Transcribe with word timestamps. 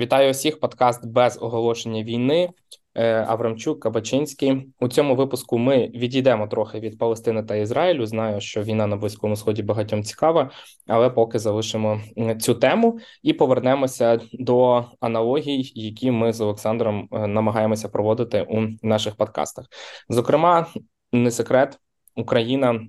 Вітаю 0.00 0.30
усіх. 0.30 0.60
Подкаст 0.60 1.06
без 1.06 1.38
оголошення 1.42 2.02
війни. 2.02 2.50
Е, 2.94 3.24
Аврамчук, 3.28 3.80
Кабачинський. 3.80 4.72
У 4.80 4.88
цьому 4.88 5.14
випуску 5.14 5.58
ми 5.58 5.88
відійдемо 5.94 6.46
трохи 6.46 6.80
від 6.80 6.98
Палестини 6.98 7.42
та 7.42 7.56
Ізраїлю. 7.56 8.06
Знаю, 8.06 8.40
що 8.40 8.62
війна 8.62 8.86
на 8.86 8.96
близькому 8.96 9.36
сході 9.36 9.62
багатьом 9.62 10.04
цікава, 10.04 10.50
але 10.86 11.10
поки 11.10 11.38
залишимо 11.38 12.00
цю 12.40 12.54
тему 12.54 12.98
і 13.22 13.32
повернемося 13.32 14.20
до 14.32 14.84
аналогій, 15.00 15.72
які 15.74 16.10
ми 16.10 16.32
з 16.32 16.40
Олександром 16.40 17.08
е, 17.12 17.26
намагаємося 17.26 17.88
проводити 17.88 18.46
у 18.50 18.86
наших 18.86 19.16
подкастах. 19.16 19.66
Зокрема, 20.08 20.66
не 21.12 21.30
секрет, 21.30 21.78
Україна 22.16 22.80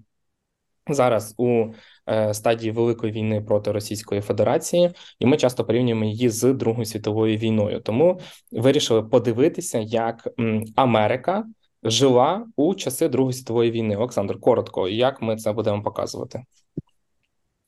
зараз 0.94 1.36
у 1.38 1.66
Е, 2.10 2.34
стадії 2.34 2.72
великої 2.72 3.14
війни 3.14 3.42
проти 3.42 3.72
Російської 3.72 4.22
Федерації, 4.22 4.92
і 5.20 5.26
ми 5.26 5.38
часто 5.38 5.66
порівнюємо 5.66 6.06
її 6.06 6.30
з 6.30 6.54
Другою 6.54 6.86
світовою 6.86 7.38
війною. 7.38 7.80
Тому 7.82 8.20
вирішили 8.52 9.04
подивитися, 9.04 9.80
як 9.80 10.28
Америка 10.76 11.46
жила 11.84 12.46
у 12.56 12.76
часи 12.76 13.08
Другої 13.08 13.34
світової 13.34 13.72
війни. 13.72 13.96
Олександр, 13.96 14.40
коротко, 14.40 14.88
як 14.88 15.22
ми 15.22 15.36
це 15.36 15.54
будемо 15.54 15.84
показувати? 15.84 16.44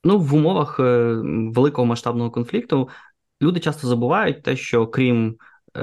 Ну, 0.04 0.18
в 0.18 0.34
умовах 0.34 0.80
е, 0.80 1.14
великого 1.54 1.86
масштабного 1.86 2.30
конфлікту 2.30 2.88
люди 3.42 3.60
часто 3.60 3.88
забувають 3.88 4.42
те, 4.42 4.56
що 4.56 4.86
крім 4.86 5.36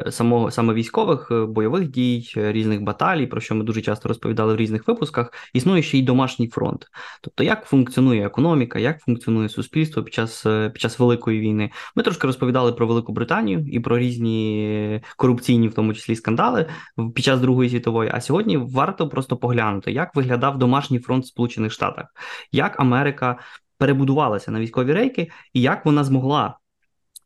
самого 0.09 0.51
саме 0.51 0.73
військових 0.73 1.31
е, 1.31 1.45
бойових 1.45 1.89
дій, 1.89 2.31
е, 2.37 2.51
різних 2.51 2.81
баталій, 2.81 3.27
про 3.27 3.41
що 3.41 3.55
ми 3.55 3.63
дуже 3.63 3.81
часто 3.81 4.09
розповідали 4.09 4.53
в 4.53 4.57
різних 4.57 4.87
випусках, 4.87 5.33
існує 5.53 5.81
ще 5.81 5.97
й 5.97 6.01
домашній 6.01 6.47
фронт. 6.47 6.85
Тобто, 7.21 7.43
як 7.43 7.65
функціонує 7.65 8.25
економіка, 8.25 8.79
як 8.79 8.99
функціонує 8.99 9.49
суспільство 9.49 10.03
під 10.03 10.13
час 10.13 10.45
під 10.73 10.81
час 10.81 10.99
великої 10.99 11.39
війни. 11.39 11.71
Ми 11.95 12.03
трошки 12.03 12.27
розповідали 12.27 12.73
про 12.73 12.87
Велику 12.87 13.13
Британію 13.13 13.65
і 13.71 13.79
про 13.79 13.97
різні 13.97 15.01
корупційні, 15.17 15.67
в 15.67 15.73
тому 15.73 15.93
числі 15.93 16.15
скандали 16.15 16.65
під 17.15 17.25
час 17.25 17.39
Другої 17.39 17.69
світової. 17.69 18.11
А 18.13 18.21
сьогодні 18.21 18.57
варто 18.57 19.09
просто 19.09 19.37
поглянути, 19.37 19.91
як 19.91 20.15
виглядав 20.15 20.57
домашній 20.57 20.99
фронт 20.99 21.23
в 21.23 21.27
Сполучених 21.27 21.71
Штатах, 21.71 22.05
як 22.51 22.79
Америка 22.79 23.39
перебудувалася 23.77 24.51
на 24.51 24.59
військові 24.59 24.93
рейки, 24.93 25.31
і 25.53 25.61
як 25.61 25.85
вона 25.85 26.03
змогла 26.03 26.57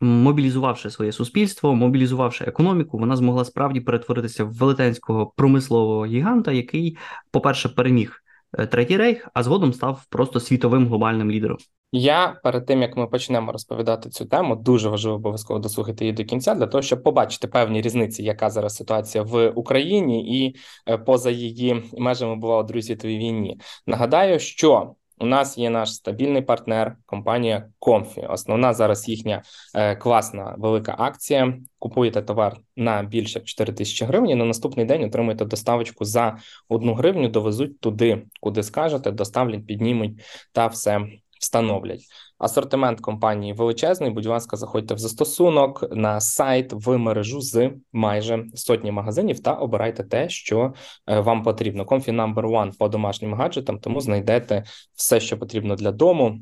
мобілізувавши 0.03 0.89
своє 0.89 1.11
суспільство, 1.11 1.75
мобілізувавши 1.75 2.45
економіку, 2.45 2.97
вона 2.97 3.15
змогла 3.15 3.45
справді 3.45 3.81
перетворитися 3.81 4.43
в 4.43 4.53
велетенського 4.53 5.33
промислового 5.35 6.05
гіганта, 6.05 6.51
який, 6.51 6.97
по-перше, 7.31 7.69
переміг 7.69 8.23
е, 8.59 8.65
третій 8.65 8.97
рейх, 8.97 9.29
а 9.33 9.43
згодом 9.43 9.73
став 9.73 10.05
просто 10.09 10.39
світовим 10.39 10.87
глобальним 10.87 11.31
лідером. 11.31 11.57
Я 11.95 12.39
перед 12.43 12.65
тим 12.65 12.81
як 12.81 12.97
ми 12.97 13.07
почнемо 13.07 13.51
розповідати 13.51 14.09
цю 14.09 14.25
тему, 14.25 14.55
дуже 14.55 14.89
важливо 14.89 15.17
обов'язково 15.17 15.59
дослухати 15.59 16.05
її 16.05 16.13
до 16.13 16.23
кінця 16.23 16.55
для 16.55 16.67
того, 16.67 16.81
щоб 16.81 17.03
побачити 17.03 17.47
певні 17.47 17.81
різниці, 17.81 18.23
яка 18.23 18.49
зараз 18.49 18.75
ситуація 18.75 19.23
в 19.23 19.49
Україні 19.49 20.45
і 20.45 20.55
е, 20.87 20.97
поза 20.97 21.31
її 21.31 21.83
межами 21.97 22.35
бувала 22.35 22.63
у 22.63 22.65
Другій 22.65 22.81
світовій 22.81 23.17
війні. 23.17 23.59
Нагадаю, 23.87 24.39
що 24.39 24.95
у 25.23 25.25
нас 25.25 25.57
є 25.57 25.69
наш 25.69 25.93
стабільний 25.93 26.41
партнер, 26.41 26.97
компанія 27.05 27.69
Комфі. 27.79 28.21
Основна 28.21 28.73
зараз 28.73 29.09
їхня 29.09 29.41
е, 29.75 29.95
класна 29.95 30.55
велика 30.57 30.95
акція. 30.97 31.57
Купуєте 31.79 32.21
товар 32.21 32.57
на 32.75 33.03
більше 33.03 33.39
як 33.39 33.47
4 33.47 33.73
тисячі 33.73 34.05
гривень. 34.05 34.29
і 34.29 34.35
На 34.35 34.45
наступний 34.45 34.85
день 34.85 35.03
отримуєте 35.03 35.45
доставочку 35.45 36.05
за 36.05 36.37
одну 36.69 36.93
гривню. 36.93 37.27
Довезуть 37.27 37.79
туди, 37.79 38.23
куди 38.41 38.63
скажете, 38.63 39.11
доставлять, 39.11 39.65
піднімуть 39.65 40.21
та 40.51 40.67
все 40.67 41.01
встановлять. 41.39 42.01
Асортимент 42.43 43.01
компанії 43.01 43.53
величезний. 43.53 44.09
Будь 44.09 44.25
ласка, 44.25 44.57
заходьте 44.57 44.93
в 44.93 44.97
застосунок 44.97 45.83
на 45.91 46.19
сайт 46.19 46.73
в 46.73 46.97
мережу 46.97 47.41
з 47.41 47.71
майже 47.93 48.45
сотні 48.55 48.91
магазинів 48.91 49.39
та 49.39 49.53
обирайте 49.53 50.03
те, 50.03 50.29
що 50.29 50.73
е, 51.07 51.19
вам 51.19 51.43
потрібно. 51.43 51.83
Comfy 51.83 52.11
number 52.11 52.45
one 52.45 52.77
по 52.77 52.87
домашнім 52.87 53.33
гаджетам, 53.33 53.79
тому 53.79 54.01
знайдете 54.01 54.63
все, 54.93 55.19
що 55.19 55.39
потрібно 55.39 55.75
для 55.75 55.91
дому 55.91 56.39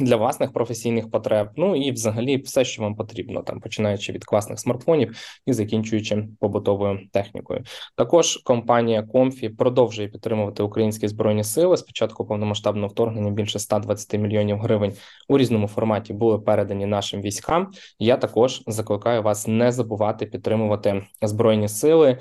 для 0.00 0.16
власних 0.16 0.52
професійних 0.52 1.10
потреб, 1.10 1.48
ну 1.56 1.76
і 1.76 1.92
взагалі 1.92 2.36
все, 2.36 2.64
що 2.64 2.82
вам 2.82 2.94
потрібно, 2.94 3.42
там 3.42 3.60
починаючи 3.60 4.12
від 4.12 4.24
класних 4.24 4.60
смартфонів 4.60 5.16
і 5.46 5.52
закінчуючи 5.52 6.28
побутовою 6.40 7.00
технікою. 7.12 7.62
Також 7.96 8.36
компанія 8.36 9.02
Comfy 9.02 9.48
продовжує 9.48 10.08
підтримувати 10.08 10.62
українські 10.62 11.08
збройні 11.08 11.44
сили. 11.44 11.76
З 11.76 11.82
початку 11.82 12.26
повномасштабного 12.26 12.88
вторгнення 12.88 13.30
більше 13.30 13.58
120 13.58 14.20
мільйонів 14.20 14.58
гривень 14.58 14.92
у 15.28 15.38
різному 15.38 15.68
форматі 15.68 16.12
були 16.12 16.38
передані 16.38 16.86
нашим 16.86 17.20
військам. 17.20 17.70
Я 17.98 18.16
також 18.16 18.62
закликаю 18.66 19.22
вас 19.22 19.46
не 19.46 19.72
забувати 19.72 20.26
підтримувати 20.26 21.02
збройні 21.22 21.68
сили 21.68 22.18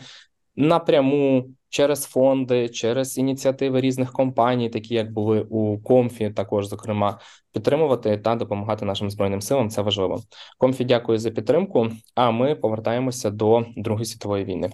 напряму 0.56 1.50
через 1.70 2.04
фонди, 2.04 2.70
через 2.70 3.18
ініціативи 3.18 3.82
різних 3.82 4.12
компаній, 4.12 4.70
такі 4.70 4.96
як 4.96 5.12
були 5.14 5.42
у 5.42 5.80
Comfy, 5.80 6.30
також 6.30 6.68
зокрема 6.68 7.20
підтримувати 7.52 8.18
та 8.18 8.36
допомагати 8.36 8.86
нашим 8.86 9.10
збройним 9.10 9.42
силам. 9.42 9.70
Це 9.70 9.82
важливо. 9.82 10.22
Comfy, 10.58 10.86
дякую 10.86 11.18
за 11.18 11.32
підтримку. 11.32 11.90
А 12.16 12.32
ми 12.32 12.56
повертаємося 12.56 13.32
до 13.32 13.66
Другої 13.78 14.06
світової 14.06 14.46
війни. 14.46 14.72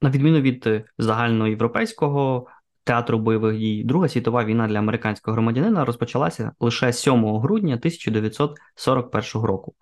На 0.00 0.10
відміну 0.10 0.40
від 0.40 0.84
загальноєвропейського 0.98 2.46
театру 2.86 3.18
бойових 3.18 3.58
дій 3.58 3.84
Друга 3.84 4.08
світова 4.08 4.44
війна 4.44 4.68
для 4.68 4.78
американського 4.78 5.32
громадянина 5.32 5.84
розпочалася 5.84 6.52
лише 6.60 6.92
7 6.92 7.38
грудня 7.38 7.74
1941 7.74 9.42
року. 9.42 9.74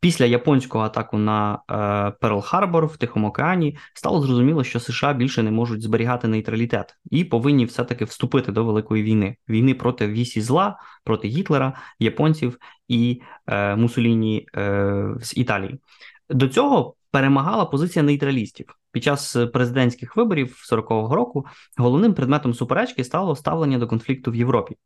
Після 0.00 0.24
японського 0.24 0.84
атаку 0.84 1.18
на 1.18 1.58
е, 1.70 1.74
Перл-Харбор 2.26 2.86
в 2.86 2.96
Тихому 2.96 3.28
океані 3.28 3.76
стало 3.94 4.20
зрозуміло, 4.20 4.64
що 4.64 4.80
США 4.80 5.12
більше 5.12 5.42
не 5.42 5.50
можуть 5.50 5.82
зберігати 5.82 6.28
нейтралітет 6.28 6.96
і 7.10 7.24
повинні 7.24 7.64
все-таки 7.64 8.04
вступити 8.04 8.52
до 8.52 8.64
великої 8.64 9.02
війни 9.02 9.36
війни 9.48 9.74
проти 9.74 10.06
вісі 10.06 10.40
зла, 10.40 10.78
проти 11.04 11.28
Гітлера, 11.28 11.72
японців 11.98 12.58
і 12.88 13.22
е, 13.46 13.76
Мусоліні 13.76 14.46
е, 14.56 15.04
з 15.20 15.36
Італії. 15.36 15.78
До 16.30 16.48
цього 16.48 16.94
перемагала 17.10 17.64
позиція 17.64 18.02
нейтралістів. 18.02 18.77
Під 18.92 19.04
час 19.04 19.36
президентських 19.52 20.16
виборів 20.16 20.56
40-го 20.72 21.14
року 21.14 21.46
головним 21.76 22.14
предметом 22.14 22.54
суперечки 22.54 23.04
стало 23.04 23.36
ставлення 23.36 23.78
до 23.78 23.86
конфлікту 23.86 24.30
в 24.30 24.36
Європі. 24.36 24.76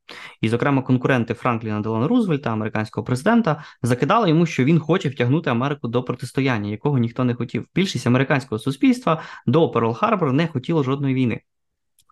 І, 0.41 0.49
зокрема, 0.49 0.83
конкуренти 0.83 1.35
Франкліна 1.35 1.81
Делано 1.81 2.09
Рузвельта, 2.09 2.53
американського 2.53 3.05
президента, 3.05 3.65
закидали 3.83 4.29
йому, 4.29 4.47
що 4.47 4.65
він 4.65 4.81
хоче 4.81 5.09
втягнути 5.09 5.51
Америку 5.51 5.89
до 5.89 6.03
протистояння, 6.03 6.71
якого 6.71 6.99
ніхто 6.99 7.25
не 7.25 7.35
хотів. 7.35 7.67
Більшість 7.75 8.07
американського 8.07 8.59
суспільства 8.59 9.23
до 9.47 9.71
Перл-Харбор 9.71 10.33
не 10.33 10.49
хотіло 10.49 10.83
жодної 10.83 11.15
війни. 11.15 11.41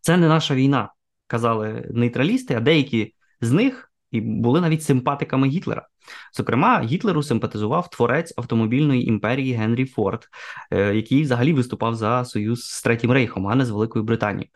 Це 0.03 0.17
не 0.17 0.29
наша 0.29 0.55
війна, 0.55 0.93
казали 1.27 1.89
нейтралісти, 1.91 2.55
а 2.55 2.61
деякі 2.61 3.15
з 3.41 3.53
них 3.53 3.93
і 4.11 4.21
були 4.21 4.61
навіть 4.61 4.83
симпатиками 4.83 5.49
Гітлера. 5.49 5.87
Зокрема, 6.37 6.83
Гітлеру 6.83 7.23
симпатизував 7.23 7.91
творець 7.91 8.35
автомобільної 8.37 9.09
імперії 9.09 9.53
Генрі 9.53 9.85
Форд, 9.85 10.29
е, 10.71 10.95
який 10.95 11.23
взагалі 11.23 11.53
виступав 11.53 11.95
за 11.95 12.25
союз 12.25 12.65
з 12.65 12.83
Третім 12.83 13.13
Рейхом, 13.13 13.47
а 13.47 13.55
не 13.55 13.65
з 13.65 13.71
Великою 13.71 14.05
Британією. 14.05 14.51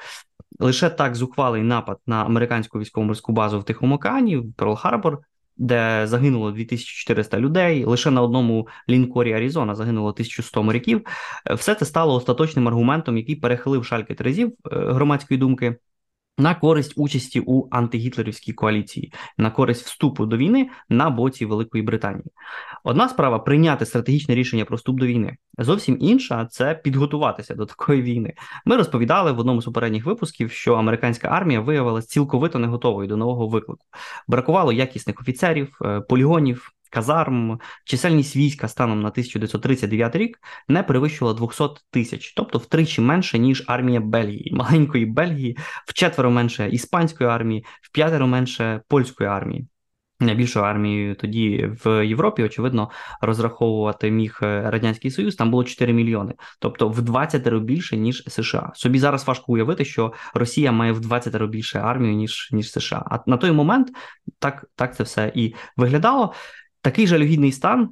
Лише 0.58 0.90
так 0.90 1.14
зухвалий 1.14 1.62
напад 1.62 1.98
на 2.06 2.24
американську 2.24 2.78
військово-морську 2.78 3.32
базу 3.32 3.60
в 3.60 3.64
Тихому 3.64 3.94
океані, 3.94 4.36
в 4.36 4.44
Перл-Харбор, 4.44 5.18
де 5.56 6.02
загинуло 6.06 6.50
2400 6.50 7.38
людей. 7.38 7.84
Лише 7.84 8.10
на 8.10 8.22
одному 8.22 8.68
лінкорі 8.88 9.32
Аризона 9.32 9.74
загинуло 9.74 10.08
1100 10.08 10.62
моряків. 10.62 11.06
Е, 11.50 11.54
все 11.54 11.74
це 11.74 11.84
стало 11.84 12.14
остаточним 12.14 12.68
аргументом, 12.68 13.16
який 13.16 13.36
перехилив 13.36 13.84
шальки 13.84 14.14
терезів 14.14 14.52
е, 14.72 14.76
громадської 14.92 15.38
думки 15.38 15.76
на 16.38 16.54
користь 16.54 16.92
участі 16.96 17.42
у 17.46 17.68
антигітлерівській 17.70 18.52
коаліції, 18.52 19.12
на 19.38 19.50
користь 19.50 19.86
вступу 19.86 20.26
до 20.26 20.36
війни 20.36 20.68
на 20.88 21.10
боці 21.10 21.46
Великої 21.46 21.84
Британії. 21.84 22.26
Одна 22.84 23.08
справа 23.08 23.38
прийняти 23.38 23.86
стратегічне 23.86 24.34
рішення 24.34 24.64
про 24.64 24.76
вступ 24.76 25.00
до 25.00 25.06
війни. 25.06 25.36
Зовсім 25.58 25.96
інша 26.00 26.46
це 26.46 26.74
підготуватися 26.74 27.54
до 27.54 27.66
такої 27.66 28.02
війни. 28.02 28.34
Ми 28.64 28.76
розповідали 28.76 29.32
в 29.32 29.38
одному 29.38 29.62
з 29.62 29.64
попередніх 29.64 30.06
випусків, 30.06 30.50
що 30.50 30.74
американська 30.74 31.28
армія 31.28 31.60
виявилася 31.60 32.08
цілковито 32.08 32.58
не 32.58 32.66
готовою 32.66 33.08
до 33.08 33.16
нового 33.16 33.48
виклику. 33.48 33.84
Бракувало 34.28 34.72
якісних 34.72 35.20
офіцерів, 35.20 35.78
е, 35.84 36.00
полігонів, 36.00 36.73
казарм, 36.94 37.60
чисельність 37.84 38.36
війська 38.36 38.68
станом 38.68 39.02
на 39.02 39.08
1939 39.08 40.16
рік 40.16 40.38
не 40.68 40.82
перевищувала 40.82 41.38
200 41.38 41.64
тисяч, 41.90 42.32
тобто 42.36 42.58
втричі 42.58 43.00
менше 43.00 43.38
ніж 43.38 43.64
армія 43.66 44.00
Бельгії, 44.00 44.52
маленької 44.54 45.06
Бельгії, 45.06 45.58
в 45.86 45.92
четверо 45.92 46.30
менше 46.30 46.68
іспанської 46.68 47.30
армії, 47.30 47.64
в 47.82 47.92
п'ятеро 47.92 48.26
менше 48.26 48.80
польської 48.88 49.30
армії. 49.30 49.68
Найбільшою 50.20 50.64
армією 50.64 51.14
тоді 51.14 51.70
в 51.84 52.06
Європі, 52.06 52.42
очевидно, 52.42 52.90
розраховувати 53.20 54.10
міг 54.10 54.38
е, 54.42 54.70
радянський 54.70 55.10
союз. 55.10 55.36
Там 55.36 55.50
було 55.50 55.64
4 55.64 55.92
мільйони, 55.92 56.34
тобто 56.60 56.88
в 56.88 57.02
20 57.02 57.46
разів 57.46 57.64
більше 57.64 57.96
ніж 57.96 58.24
США. 58.28 58.72
Собі 58.74 58.98
зараз 58.98 59.26
важко 59.26 59.52
уявити, 59.52 59.84
що 59.84 60.12
Росія 60.34 60.72
має 60.72 60.92
в 60.92 61.00
20 61.00 61.34
разів 61.34 61.48
більше 61.48 61.78
армію 61.78 62.14
ніж 62.14 62.48
ніж 62.52 62.72
США. 62.72 63.04
А 63.10 63.18
на 63.26 63.36
той 63.36 63.52
момент 63.52 63.88
так 64.38 64.64
так 64.76 64.96
це 64.96 65.04
все 65.04 65.32
і 65.34 65.54
виглядало. 65.76 66.34
Такий 66.84 67.06
жалюгідний 67.06 67.52
стан 67.52 67.88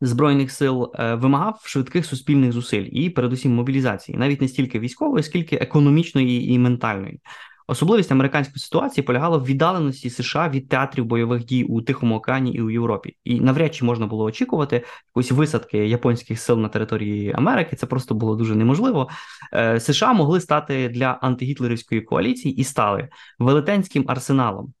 збройних 0.00 0.52
сил 0.52 0.92
е, 0.94 1.14
вимагав 1.14 1.62
швидких 1.64 2.06
суспільних 2.06 2.52
зусиль 2.52 2.88
і, 2.92 3.10
передусім, 3.10 3.54
мобілізації, 3.54 4.18
навіть 4.18 4.40
не 4.40 4.48
стільки 4.48 4.78
військової, 4.78 5.22
скільки 5.22 5.56
економічної 5.56 6.52
і 6.52 6.58
ментальної. 6.58 7.20
Особливість 7.66 8.12
американської 8.12 8.58
ситуації 8.58 9.04
полягала 9.04 9.36
в 9.36 9.44
віддаленості 9.44 10.10
США 10.10 10.48
від 10.48 10.68
театрів 10.68 11.04
бойових 11.04 11.44
дій 11.44 11.64
у 11.64 11.82
Тихому 11.82 12.14
океані 12.14 12.52
і 12.52 12.60
у 12.60 12.70
Європі, 12.70 13.16
і 13.24 13.40
навряд 13.40 13.74
чи 13.74 13.84
можна 13.84 14.06
було 14.06 14.24
очікувати 14.24 14.84
якоїсь 15.08 15.32
висадки 15.32 15.78
японських 15.78 16.40
сил 16.40 16.58
на 16.58 16.68
території 16.68 17.32
Америки. 17.32 17.76
Це 17.76 17.86
просто 17.86 18.14
було 18.14 18.36
дуже 18.36 18.54
неможливо. 18.54 19.08
Е, 19.54 19.80
США 19.80 20.12
могли 20.12 20.40
стати 20.40 20.88
для 20.88 21.06
антигітлерівської 21.06 22.00
коаліції 22.00 22.54
і 22.54 22.64
стали 22.64 23.08
велетенським 23.38 24.04
арсеналом 24.08 24.72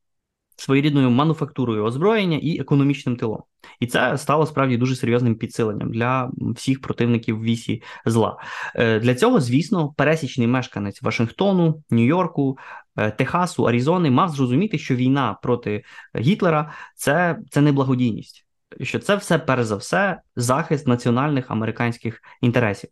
своєрідною 0.62 1.10
мануфактурою 1.10 1.84
озброєння 1.84 2.38
і 2.42 2.60
економічним 2.60 3.16
тилом. 3.16 3.42
І 3.80 3.86
це 3.86 4.18
стало 4.18 4.46
справді 4.46 4.76
дуже 4.76 4.96
серйозним 4.96 5.34
підсиленням 5.34 5.92
для 5.92 6.30
всіх 6.38 6.80
противників 6.80 7.42
вісі 7.42 7.82
зла. 8.06 8.36
Е, 8.74 9.00
для 9.00 9.14
цього, 9.14 9.40
звісно, 9.40 9.94
пересічний 9.96 10.46
мешканець 10.46 11.02
Вашингтону, 11.02 11.82
Нью-Йорку, 11.90 12.58
е, 12.96 13.10
Техасу, 13.10 13.64
Аризони 13.64 14.10
мав 14.10 14.28
зрозуміти, 14.28 14.78
що 14.78 14.94
війна 14.94 15.38
проти 15.42 15.82
Гітлера 16.16 16.72
це, 16.94 17.38
це 17.50 17.60
не 17.60 17.72
благодійність. 17.72 18.46
Що 18.80 18.98
це 18.98 19.16
все 19.16 19.38
перш 19.38 19.64
за 19.64 19.76
все 19.76 20.20
захист 20.36 20.86
національних 20.86 21.50
американських 21.50 22.20
інтересів. 22.40 22.90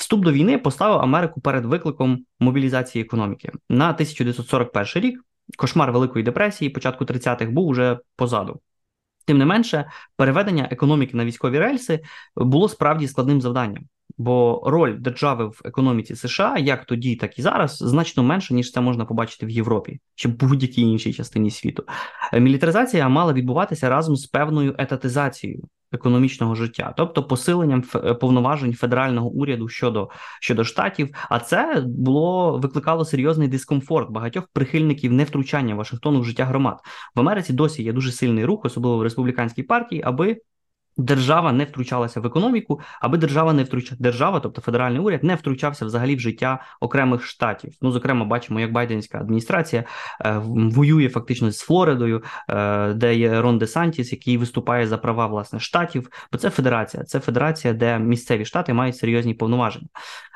Вступ 0.00 0.24
до 0.24 0.32
війни 0.32 0.58
поставив 0.58 0.98
Америку 1.00 1.40
перед 1.40 1.64
викликом 1.64 2.24
мобілізації 2.40 3.04
економіки 3.04 3.52
на 3.68 3.90
1941 3.90 5.02
рік 5.02 5.20
кошмар 5.58 5.92
Великої 5.92 6.24
депресії, 6.24 6.70
початку 6.70 7.04
30-х, 7.04 7.46
був 7.50 7.66
уже 7.66 7.98
позаду. 8.16 8.60
Тим 9.24 9.38
не 9.38 9.44
менше, 9.44 9.90
переведення 10.16 10.68
економіки 10.70 11.16
на 11.16 11.24
військові 11.24 11.58
рельси 11.58 12.00
було 12.36 12.68
справді 12.68 13.08
складним 13.08 13.40
завданням, 13.40 13.84
бо 14.18 14.62
роль 14.66 14.98
держави 14.98 15.46
в 15.46 15.60
економіці 15.64 16.16
США, 16.16 16.56
як 16.58 16.84
тоді, 16.84 17.16
так 17.16 17.38
і 17.38 17.42
зараз, 17.42 17.76
значно 17.76 18.22
менша, 18.22 18.54
ніж 18.54 18.72
це 18.72 18.80
можна 18.80 19.04
побачити 19.04 19.46
в 19.46 19.50
Європі 19.50 20.00
чи 20.14 20.28
будь-якій 20.28 20.82
іншій 20.82 21.12
частині 21.12 21.50
світу. 21.50 21.84
Мілітаризація 22.32 23.08
мала 23.08 23.32
відбуватися 23.32 23.88
разом 23.88 24.16
з 24.16 24.26
певною 24.26 24.74
етатизацією 24.78 25.68
економічного 25.92 26.54
життя, 26.54 26.94
тобто 26.96 27.22
посиленням 27.22 27.84
е, 27.94 28.14
повноважень 28.14 28.74
федерального 28.74 29.28
уряду 29.28 29.68
щодо 29.68 30.10
щодо 30.40 30.64
штатів. 30.64 31.14
А 31.28 31.38
це 31.38 31.84
було 31.86 32.58
викликало 32.58 33.04
серйозний 33.04 33.48
дискомфорт 33.48 34.10
багатьох 34.10 34.48
прихильників 34.52 35.12
невтручання 35.12 35.74
Вашингтону 35.74 36.20
в 36.20 36.24
життя 36.24 36.44
громад 36.44 36.80
в 37.14 37.20
Америці. 37.20 37.52
Досі 37.52 37.82
є 37.82 37.92
дуже 37.92 38.12
сильний 38.12 38.44
рух, 38.44 38.64
особливо 38.64 38.98
в 38.98 39.02
республіканській 39.02 39.62
партії, 39.62 40.02
аби 40.04 40.36
Держава 40.96 41.52
не 41.52 41.64
втручалася 41.64 42.20
в 42.20 42.26
економіку, 42.26 42.80
аби 43.00 43.18
держава 43.18 43.52
не 43.52 43.62
втруча 43.62 43.96
держава, 43.98 44.40
тобто 44.40 44.60
федеральний 44.60 45.00
уряд, 45.00 45.24
не 45.24 45.34
втручався 45.34 45.86
взагалі 45.86 46.16
в 46.16 46.20
життя 46.20 46.62
окремих 46.80 47.24
штатів. 47.24 47.72
Ну, 47.82 47.92
зокрема, 47.92 48.24
бачимо, 48.24 48.60
як 48.60 48.72
Байденська 48.72 49.18
адміністрація 49.18 49.84
е, 50.20 50.42
воює 50.44 51.08
фактично 51.08 51.50
з 51.50 51.60
Флоридою, 51.60 52.22
е, 52.48 52.92
де 52.94 53.14
є 53.14 53.40
Рон 53.40 53.58
Де 53.58 53.66
Сантіс, 53.66 54.12
який 54.12 54.36
виступає 54.36 54.86
за 54.86 54.98
права 54.98 55.26
власне 55.26 55.60
штатів. 55.60 56.08
Бо 56.32 56.38
це 56.38 56.50
федерація, 56.50 57.04
це 57.04 57.20
федерація, 57.20 57.74
де 57.74 57.98
місцеві 57.98 58.44
штати 58.44 58.72
мають 58.72 58.96
серйозні 58.96 59.34
повноваження. 59.34 59.86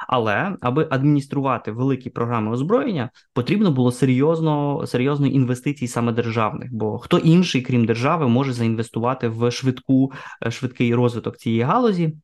Але 0.09 0.57
аби 0.61 0.89
адмініструвати 0.91 1.73
великі 1.73 2.11
програми 2.11 2.53
озброєння, 2.53 3.11
потрібно 3.35 3.71
було 3.71 3.93
серйозно 3.93 4.87
серйозної 4.87 5.35
інвестицій 5.35 5.89
саме 5.89 6.13
державних. 6.13 6.75
Бо 6.75 6.99
хто 6.99 7.19
інший, 7.19 7.63
крім 7.63 7.87
держави, 7.87 8.29
може 8.29 8.53
заінвестувати 8.53 9.29
в 9.29 9.51
швидку. 9.51 10.13
Е, 10.47 10.51
швидкий 10.51 10.95
розвиток 10.95 11.37
цієї 11.37 11.63
галузі. 11.63 12.17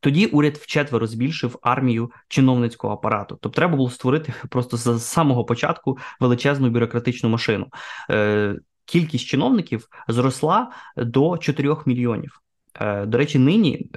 Тоді 0.00 0.26
уряд 0.26 0.56
вчетверо 0.56 1.06
збільшив 1.06 1.58
армію 1.62 2.10
чиновницького 2.28 2.94
апарату. 2.94 3.38
Тобто 3.42 3.56
треба 3.56 3.76
було 3.76 3.90
створити 3.90 4.34
просто 4.48 4.76
з 4.76 5.04
самого 5.04 5.44
початку 5.44 5.98
величезну 6.20 6.70
бюрократичну 6.70 7.28
машину. 7.28 7.66
Е, 8.10 8.56
Кількість 8.84 9.26
чиновників 9.26 9.88
зросла 10.08 10.70
до 10.96 11.38
4 11.38 11.76
мільйонів. 11.86 12.40
Е, 12.80 13.06
До 13.06 13.18
речі, 13.18 13.38
нині 13.38 13.90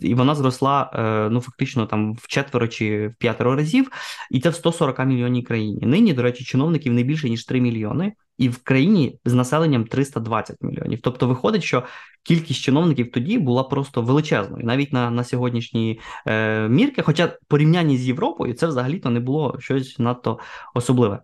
і 0.00 0.14
вона 0.14 0.34
зросла 0.34 0.90
ну 1.32 1.40
фактично 1.40 1.86
там 1.86 2.14
в 2.14 2.26
четверо 2.26 2.68
чи 2.68 3.08
в 3.08 3.14
п'ятеро 3.14 3.56
разів, 3.56 3.90
і 4.30 4.40
це 4.40 4.48
в 4.48 4.54
140 4.54 4.98
мільйонній 5.06 5.42
країні. 5.42 5.86
Нині, 5.86 6.12
до 6.12 6.22
речі, 6.22 6.44
чиновників 6.44 6.92
не 6.92 7.02
більше 7.02 7.28
ніж 7.30 7.44
3 7.44 7.60
мільйони 7.60 8.12
і 8.38 8.48
в 8.48 8.58
країні 8.58 9.18
з 9.24 9.34
населенням 9.34 9.84
320 9.84 10.56
мільйонів. 10.60 11.00
Тобто, 11.02 11.26
виходить, 11.28 11.62
що 11.62 11.82
кількість 12.22 12.60
чиновників 12.60 13.10
тоді 13.10 13.38
була 13.38 13.62
просто 13.62 14.02
величезною, 14.02 14.64
навіть 14.64 14.92
на 14.92 15.10
на 15.10 15.24
сьогоднішні 15.24 16.00
е, 16.26 16.68
мірки. 16.68 17.02
Хоча 17.02 17.38
порівнянні 17.48 17.98
з 17.98 18.06
Європою 18.06 18.54
це 18.54 18.66
взагалі-то 18.66 19.10
не 19.10 19.20
було 19.20 19.56
щось 19.60 19.98
надто 19.98 20.38
особливе. 20.74 21.20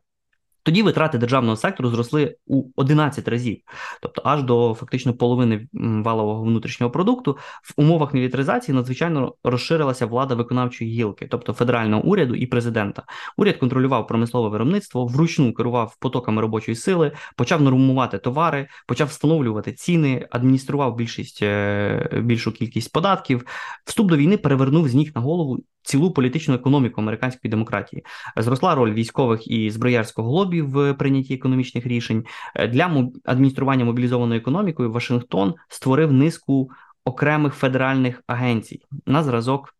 Тоді 0.62 0.82
витрати 0.82 1.18
державного 1.18 1.56
сектору 1.56 1.88
зросли 1.88 2.36
у 2.46 2.64
11 2.76 3.28
разів, 3.28 3.58
тобто 4.02 4.22
аж 4.24 4.42
до 4.42 4.74
фактично 4.74 5.14
половини 5.14 5.68
валового 5.72 6.42
внутрішнього 6.42 6.90
продукту. 6.90 7.38
В 7.62 7.72
умовах 7.76 8.14
мілітаризації 8.14 8.74
надзвичайно 8.74 9.34
розширилася 9.44 10.06
влада 10.06 10.34
виконавчої 10.34 10.90
гілки, 10.90 11.26
тобто 11.30 11.52
федерального 11.52 12.02
уряду 12.02 12.34
і 12.34 12.46
президента. 12.46 13.02
Уряд 13.36 13.56
контролював 13.56 14.06
промислове 14.06 14.48
виробництво, 14.48 15.06
вручну 15.06 15.54
керував 15.54 15.96
потоками 16.00 16.42
робочої 16.42 16.74
сили, 16.74 17.12
почав 17.36 17.62
нормувати 17.62 18.18
товари, 18.18 18.68
почав 18.86 19.08
встановлювати 19.08 19.72
ціни, 19.72 20.26
адміністрував 20.30 20.96
більшість 20.96 21.42
е, 21.42 22.20
більшу 22.22 22.52
кількість 22.52 22.92
податків. 22.92 23.46
Вступ 23.84 24.08
до 24.08 24.16
війни 24.16 24.36
перевернув 24.36 24.88
з 24.88 24.94
ніг 24.94 25.12
на 25.14 25.20
голову 25.20 25.58
цілу 25.82 26.10
політичну 26.10 26.54
економіку 26.54 27.00
американської 27.00 27.50
демократії. 27.50 28.04
Зросла 28.36 28.74
роль 28.74 28.92
військових 28.92 29.50
і 29.50 29.70
зброярського 29.70 30.30
лобі 30.30 30.51
в 30.60 30.94
прийнятті 30.94 31.34
економічних 31.34 31.86
рішень 31.86 32.24
для 32.68 33.10
адміністрування 33.24 33.84
мобілізованою 33.84 34.40
економікою. 34.40 34.92
Вашингтон 34.92 35.54
створив 35.68 36.12
низку 36.12 36.70
окремих 37.04 37.54
федеральних 37.54 38.22
агенцій 38.26 38.80
на 39.06 39.22
зразок. 39.22 39.74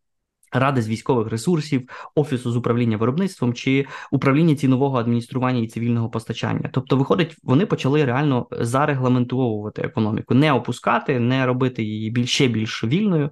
Ради 0.53 0.81
з 0.81 0.87
військових 0.89 1.27
ресурсів, 1.27 1.89
офісу 2.15 2.51
з 2.51 2.55
управління 2.55 2.97
виробництвом 2.97 3.53
чи 3.53 3.85
управління 4.11 4.55
цінового 4.55 4.97
адміністрування 4.97 5.59
і 5.59 5.67
цивільного 5.67 6.09
постачання. 6.09 6.69
Тобто, 6.73 6.97
виходить, 6.97 7.35
вони 7.43 7.65
почали 7.65 8.05
реально 8.05 8.47
зарегламентовувати 8.51 9.81
економіку, 9.81 10.33
не 10.33 10.53
опускати, 10.53 11.19
не 11.19 11.45
робити 11.45 11.83
її 11.83 12.11
більш 12.11 12.33
ще 12.33 12.47
більш 12.47 12.83
вільною, 12.83 13.29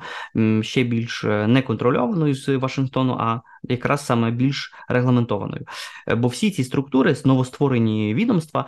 ще 0.61 0.83
більш 0.83 1.23
е, 1.23 1.47
неконтрольованою 1.47 2.35
з 2.35 2.47
Вашингтону, 2.47 3.17
а 3.19 3.41
якраз 3.63 4.05
саме 4.05 4.31
більш 4.31 4.73
регламентованою. 4.89 5.65
Е, 6.07 6.15
бо 6.15 6.27
всі 6.27 6.51
ці 6.51 6.63
структури, 6.63 7.15
новостворені 7.25 8.13
відомства, 8.13 8.65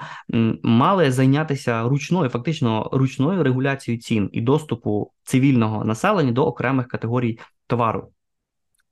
мали 0.64 1.12
зайнятися 1.12 1.84
ручною, 1.84 2.30
фактично 2.30 2.90
ручною 2.94 3.44
регуляцією 3.44 4.02
цін 4.02 4.30
і 4.34 4.42
доступу 4.42 5.12
цивільного 5.24 5.86
населення 5.86 6.32
до 6.32 6.46
окремих 6.46 6.88
категорій 6.88 7.40
товару. 7.68 8.13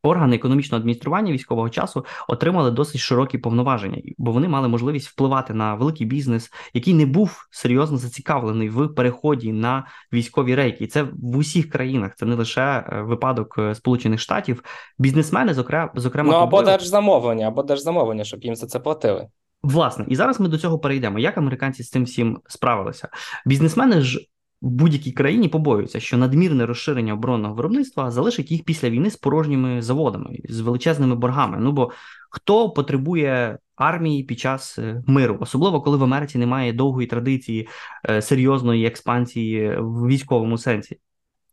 Органи 0.03 0.35
економічного 0.35 0.79
адміністрування 0.79 1.33
військового 1.33 1.69
часу 1.69 2.05
отримали 2.27 2.71
досить 2.71 3.01
широкі 3.01 3.37
повноваження, 3.37 4.01
бо 4.17 4.31
вони 4.31 4.47
мали 4.47 4.67
можливість 4.67 5.07
впливати 5.07 5.53
на 5.53 5.75
великий 5.75 6.07
бізнес, 6.07 6.51
який 6.73 6.93
не 6.93 7.05
був 7.05 7.47
серйозно 7.51 7.97
зацікавлений 7.97 8.69
в 8.69 8.87
переході 8.87 9.53
на 9.53 9.87
військові 10.13 10.55
рейки. 10.55 10.83
І 10.83 10.87
це 10.87 11.03
в 11.03 11.37
усіх 11.37 11.69
країнах. 11.69 12.15
Це 12.15 12.25
не 12.25 12.35
лише 12.35 12.61
е, 12.61 13.01
випадок 13.01 13.55
е, 13.57 13.75
Сполучених 13.75 14.19
Штатів. 14.19 14.63
Бізнесмени, 14.99 15.53
зокрема, 15.53 15.91
зокрема, 15.95 16.31
ну 16.31 16.37
або 16.37 16.61
держзамовлення, 16.61 17.47
або 17.47 17.63
держзамовлення, 17.63 18.23
щоб 18.23 18.43
їм 18.43 18.55
за 18.55 18.67
це 18.67 18.79
платили. 18.79 19.27
Власне, 19.63 20.05
і 20.07 20.15
зараз 20.15 20.39
ми 20.39 20.47
до 20.47 20.57
цього 20.57 20.79
перейдемо. 20.79 21.19
Як 21.19 21.37
американці 21.37 21.83
з 21.83 21.89
цим 21.89 22.03
всім 22.03 22.39
справилися? 22.47 23.09
Бізнесмени 23.45 24.01
ж 24.01 24.19
в 24.61 24.69
будь-якій 24.69 25.11
країні 25.11 25.47
побоюються, 25.47 25.99
що 25.99 26.17
надмірне 26.17 26.65
розширення 26.65 27.13
оборонного 27.13 27.55
виробництва 27.55 28.11
залишить 28.11 28.51
їх 28.51 28.63
після 28.63 28.89
війни 28.89 29.09
з 29.09 29.15
порожніми 29.15 29.81
заводами, 29.81 30.39
з 30.49 30.59
величезними 30.59 31.15
боргами. 31.15 31.57
Ну 31.59 31.71
бо 31.71 31.91
хто 32.29 32.69
потребує 32.69 33.57
армії 33.75 34.23
під 34.23 34.39
час 34.39 34.79
е, 34.79 35.03
миру, 35.07 35.37
особливо 35.39 35.81
коли 35.81 35.97
в 35.97 36.03
Америці 36.03 36.37
немає 36.37 36.73
довгої 36.73 37.07
традиції 37.07 37.67
е, 38.09 38.21
серйозної 38.21 38.85
експансії 38.85 39.77
в 39.79 40.07
військовому 40.07 40.57
сенсі? 40.57 40.99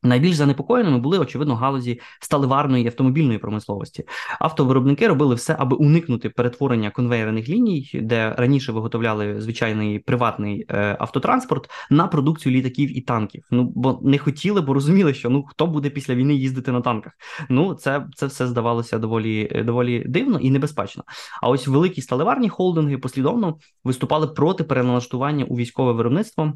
Найбільш 0.02 0.36
занепокоєними 0.36 0.98
були, 0.98 1.18
очевидно, 1.18 1.54
галузі 1.54 2.00
сталеварної 2.20 2.86
автомобільної 2.86 3.38
промисловості. 3.38 4.04
Автовиробники 4.40 5.08
робили 5.08 5.34
все, 5.34 5.56
аби 5.58 5.76
уникнути 5.76 6.30
перетворення 6.30 6.90
конвейерних 6.90 7.48
ліній, 7.48 7.90
де 8.02 8.34
раніше 8.38 8.72
виготовляли 8.72 9.40
звичайний 9.40 9.98
приватний 9.98 10.66
е, 10.70 10.96
автотранспорт 11.00 11.70
на 11.90 12.06
продукцію 12.06 12.56
літаків 12.56 12.98
і 12.98 13.00
танків. 13.00 13.44
Ну 13.50 13.72
бо 13.74 14.00
не 14.02 14.18
хотіли, 14.18 14.60
бо 14.60 14.74
розуміли, 14.74 15.14
що 15.14 15.30
ну 15.30 15.42
хто 15.42 15.66
буде 15.66 15.90
після 15.90 16.14
війни 16.14 16.34
їздити 16.34 16.72
на 16.72 16.80
танках. 16.80 17.12
Ну 17.48 17.74
це 17.74 18.06
це 18.16 18.26
все 18.26 18.46
здавалося 18.46 18.98
доволі 18.98 19.48
е, 19.52 19.64
доволі 19.64 20.04
дивно 20.06 20.38
і 20.38 20.50
небезпечно. 20.50 21.04
А 21.42 21.48
ось 21.48 21.68
великі 21.68 22.02
сталеварні 22.02 22.48
холдинги 22.48 22.98
послідовно 22.98 23.58
виступали 23.84 24.26
проти 24.26 24.64
переналаштування 24.64 25.44
у 25.44 25.56
військове 25.56 25.92
виробництво. 25.92 26.52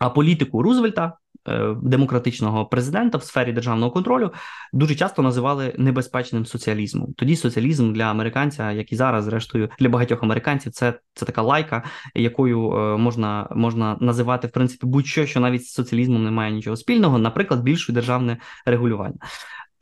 А 0.00 0.10
політику 0.10 0.62
Рузвельта 0.62 1.18
демократичного 1.82 2.66
президента 2.66 3.18
в 3.18 3.24
сфері 3.24 3.52
державного 3.52 3.90
контролю 3.92 4.32
дуже 4.72 4.94
часто 4.94 5.22
називали 5.22 5.74
небезпечним 5.78 6.46
соціалізмом. 6.46 7.14
Тоді 7.16 7.36
соціалізм 7.36 7.92
для 7.92 8.04
американця, 8.04 8.72
як 8.72 8.92
і 8.92 8.96
зараз, 8.96 9.24
зрештою, 9.24 9.68
для 9.78 9.88
багатьох 9.88 10.22
американців, 10.22 10.72
це 10.72 10.94
це 11.14 11.26
така 11.26 11.42
лайка, 11.42 11.84
якою 12.14 12.72
е, 12.72 12.96
можна 12.96 13.48
можна 13.56 13.96
називати 14.00 14.46
в 14.46 14.50
принципі 14.50 14.86
будь-що, 14.86 15.26
що 15.26 15.40
навіть 15.40 15.66
з 15.66 15.72
соціалізмом 15.72 16.24
немає 16.24 16.52
нічого 16.52 16.76
спільного, 16.76 17.18
наприклад, 17.18 17.62
більше 17.62 17.92
державне 17.92 18.36
регулювання. 18.66 19.18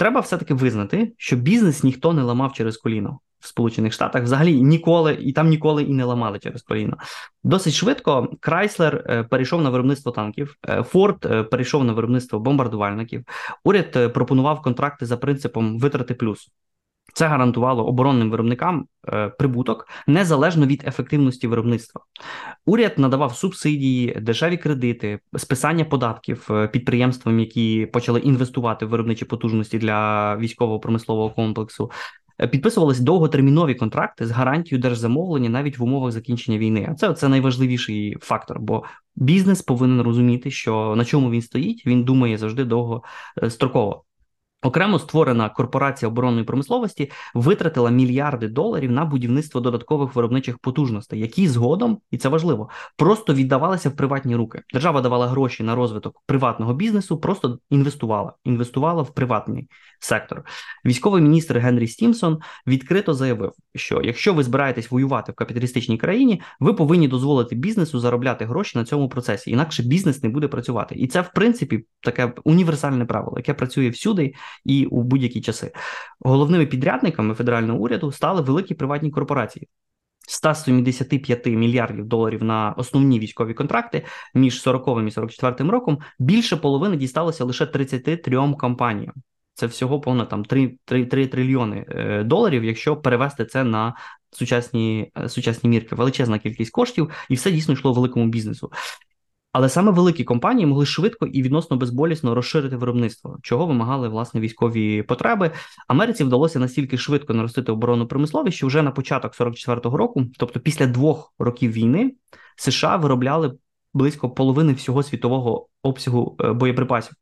Треба 0.00 0.20
все 0.20 0.36
таки 0.36 0.54
визнати, 0.54 1.12
що 1.16 1.36
бізнес 1.36 1.84
ніхто 1.84 2.12
не 2.12 2.22
ламав 2.22 2.52
через 2.52 2.76
коліно 2.76 3.18
в 3.38 3.46
Сполучених 3.46 3.92
Штатах 3.92 4.22
взагалі 4.22 4.62
ніколи 4.62 5.18
і 5.20 5.32
там 5.32 5.48
ніколи 5.48 5.82
і 5.82 5.92
не 5.92 6.04
ламали 6.04 6.38
через 6.38 6.62
коліно. 6.62 6.96
Досить 7.44 7.74
швидко 7.74 8.30
Крайслер 8.40 9.04
е, 9.06 9.22
перейшов 9.22 9.62
на 9.62 9.70
виробництво 9.70 10.12
танків, 10.12 10.56
Форд 10.84 11.26
е, 11.26 11.42
перейшов 11.42 11.84
на 11.84 11.92
виробництво 11.92 12.38
бомбардувальників. 12.38 13.24
Уряд 13.64 13.92
е, 13.96 14.08
пропонував 14.08 14.62
контракти 14.62 15.06
за 15.06 15.16
принципом 15.16 15.78
витрати 15.78 16.14
плюс. 16.14 16.48
Це 17.14 17.26
гарантувало 17.26 17.86
оборонним 17.86 18.30
виробникам 18.30 18.86
е, 19.08 19.28
прибуток 19.28 19.88
незалежно 20.06 20.66
від 20.66 20.84
ефективності 20.86 21.46
виробництва. 21.46 22.00
Уряд 22.66 22.94
надавав 22.96 23.34
субсидії, 23.34 24.16
дешеві 24.20 24.56
кредити, 24.56 25.18
списання 25.36 25.84
податків 25.84 26.48
підприємствам, 26.72 27.40
які 27.40 27.86
почали 27.92 28.20
інвестувати 28.20 28.86
в 28.86 28.88
виробничі 28.88 29.24
потужності 29.24 29.78
для 29.78 30.36
військово-промислового 30.36 31.30
комплексу. 31.30 31.90
Е, 32.40 32.46
підписувалися 32.48 33.02
довготермінові 33.02 33.74
контракти 33.74 34.26
з 34.26 34.30
гарантією 34.30 34.82
держзамовлення 34.82 35.48
навіть 35.48 35.78
в 35.78 35.82
умовах 35.82 36.12
закінчення 36.12 36.58
війни. 36.58 36.88
А 36.90 36.94
це 36.94 37.14
це 37.14 37.28
найважливіший 37.28 38.16
фактор, 38.20 38.60
бо 38.60 38.84
бізнес 39.16 39.62
повинен 39.62 40.02
розуміти, 40.02 40.50
що 40.50 40.94
на 40.96 41.04
чому 41.04 41.30
він 41.30 41.42
стоїть, 41.42 41.86
він 41.86 42.04
думає 42.04 42.38
завжди 42.38 42.64
довгостроково. 42.64 44.04
Окремо 44.62 44.98
створена 44.98 45.48
корпорація 45.48 46.08
оборонної 46.08 46.44
промисловості 46.44 47.10
витратила 47.34 47.90
мільярди 47.90 48.48
доларів 48.48 48.92
на 48.92 49.04
будівництво 49.04 49.60
додаткових 49.60 50.14
виробничих 50.14 50.58
потужностей, 50.58 51.20
які 51.20 51.48
згодом, 51.48 51.98
і 52.10 52.18
це 52.18 52.28
важливо, 52.28 52.68
просто 52.96 53.34
віддавалися 53.34 53.88
в 53.88 53.96
приватні 53.96 54.36
руки. 54.36 54.62
Держава 54.72 55.00
давала 55.00 55.26
гроші 55.26 55.62
на 55.62 55.74
розвиток 55.74 56.22
приватного 56.26 56.74
бізнесу, 56.74 57.18
просто 57.18 57.58
інвестувала, 57.70 58.32
інвестувала 58.44 59.02
в 59.02 59.14
приватний 59.14 59.68
сектор. 60.00 60.44
Військовий 60.84 61.22
міністр 61.22 61.58
Генрі 61.58 61.86
Стімсон 61.86 62.38
відкрито 62.66 63.14
заявив, 63.14 63.52
що 63.74 64.00
якщо 64.04 64.34
ви 64.34 64.42
збираєтесь 64.42 64.90
воювати 64.90 65.32
в 65.32 65.34
капіталістичній 65.34 65.98
країні, 65.98 66.42
ви 66.60 66.74
повинні 66.74 67.08
дозволити 67.08 67.54
бізнесу 67.54 67.98
заробляти 67.98 68.44
гроші 68.44 68.78
на 68.78 68.84
цьому 68.84 69.08
процесі, 69.08 69.50
інакше 69.50 69.82
бізнес 69.82 70.22
не 70.22 70.28
буде 70.28 70.48
працювати. 70.48 70.94
І 70.94 71.06
це 71.06 71.20
в 71.20 71.32
принципі 71.34 71.84
таке 72.00 72.32
універсальне 72.44 73.04
правило, 73.04 73.34
яке 73.36 73.54
працює 73.54 73.88
всюди 73.88 74.34
і 74.64 74.86
у 74.86 75.02
будь-які 75.02 75.40
часи. 75.40 75.72
Головними 76.20 76.66
підрядниками 76.66 77.34
федерального 77.34 77.78
уряду 77.78 78.12
стали 78.12 78.42
великі 78.42 78.74
приватні 78.74 79.10
корпорації. 79.10 79.68
175 80.28 81.46
мільярдів 81.46 82.04
доларів 82.04 82.42
на 82.44 82.74
основні 82.76 83.18
військові 83.18 83.54
контракти 83.54 84.04
між 84.34 84.62
40 84.62 85.08
і 85.08 85.10
44 85.10 85.70
роком 85.70 85.98
більше 86.18 86.56
половини 86.56 86.96
дісталося 86.96 87.44
лише 87.44 87.66
33 87.66 88.54
компаніям. 88.58 89.12
Це 89.54 89.66
всього 89.66 90.00
понад 90.00 90.28
там 90.28 90.44
3 90.44 90.78
3, 90.84 91.06
3 91.06 91.26
трильйони 91.26 91.86
е, 91.88 92.24
доларів, 92.24 92.64
якщо 92.64 92.96
перевести 92.96 93.44
це 93.44 93.64
на 93.64 93.94
сучасні 94.30 95.10
е, 95.18 95.28
сучасні 95.28 95.70
мірки, 95.70 95.94
величезна 95.94 96.38
кількість 96.38 96.70
коштів, 96.70 97.10
і 97.28 97.34
все 97.34 97.50
дійсно 97.50 97.74
йшло 97.74 97.92
великому 97.92 98.26
бізнесу. 98.26 98.72
Але 99.52 99.68
саме 99.68 99.92
великі 99.92 100.24
компанії 100.24 100.66
могли 100.66 100.86
швидко 100.86 101.26
і 101.26 101.42
відносно 101.42 101.76
безболісно 101.76 102.34
розширити 102.34 102.76
виробництво, 102.76 103.38
чого 103.42 103.66
вимагали 103.66 104.08
власне 104.08 104.40
військові 104.40 105.02
потреби. 105.02 105.50
Америці 105.88 106.24
вдалося 106.24 106.58
настільки 106.58 106.98
швидко 106.98 107.34
наростити 107.34 107.72
оборонну 107.72 108.06
промисловість, 108.06 108.56
що 108.56 108.66
вже 108.66 108.82
на 108.82 108.90
початок 108.90 109.32
44-го 109.32 109.96
року, 109.96 110.26
тобто 110.38 110.60
після 110.60 110.86
двох 110.86 111.34
років 111.38 111.72
війни, 111.72 112.12
США 112.56 112.96
виробляли 112.96 113.52
близько 113.94 114.30
половини 114.30 114.72
всього 114.72 115.02
світового 115.02 115.68
обсягу 115.82 116.36
е, 116.40 116.52
боєприпасів. 116.52 117.14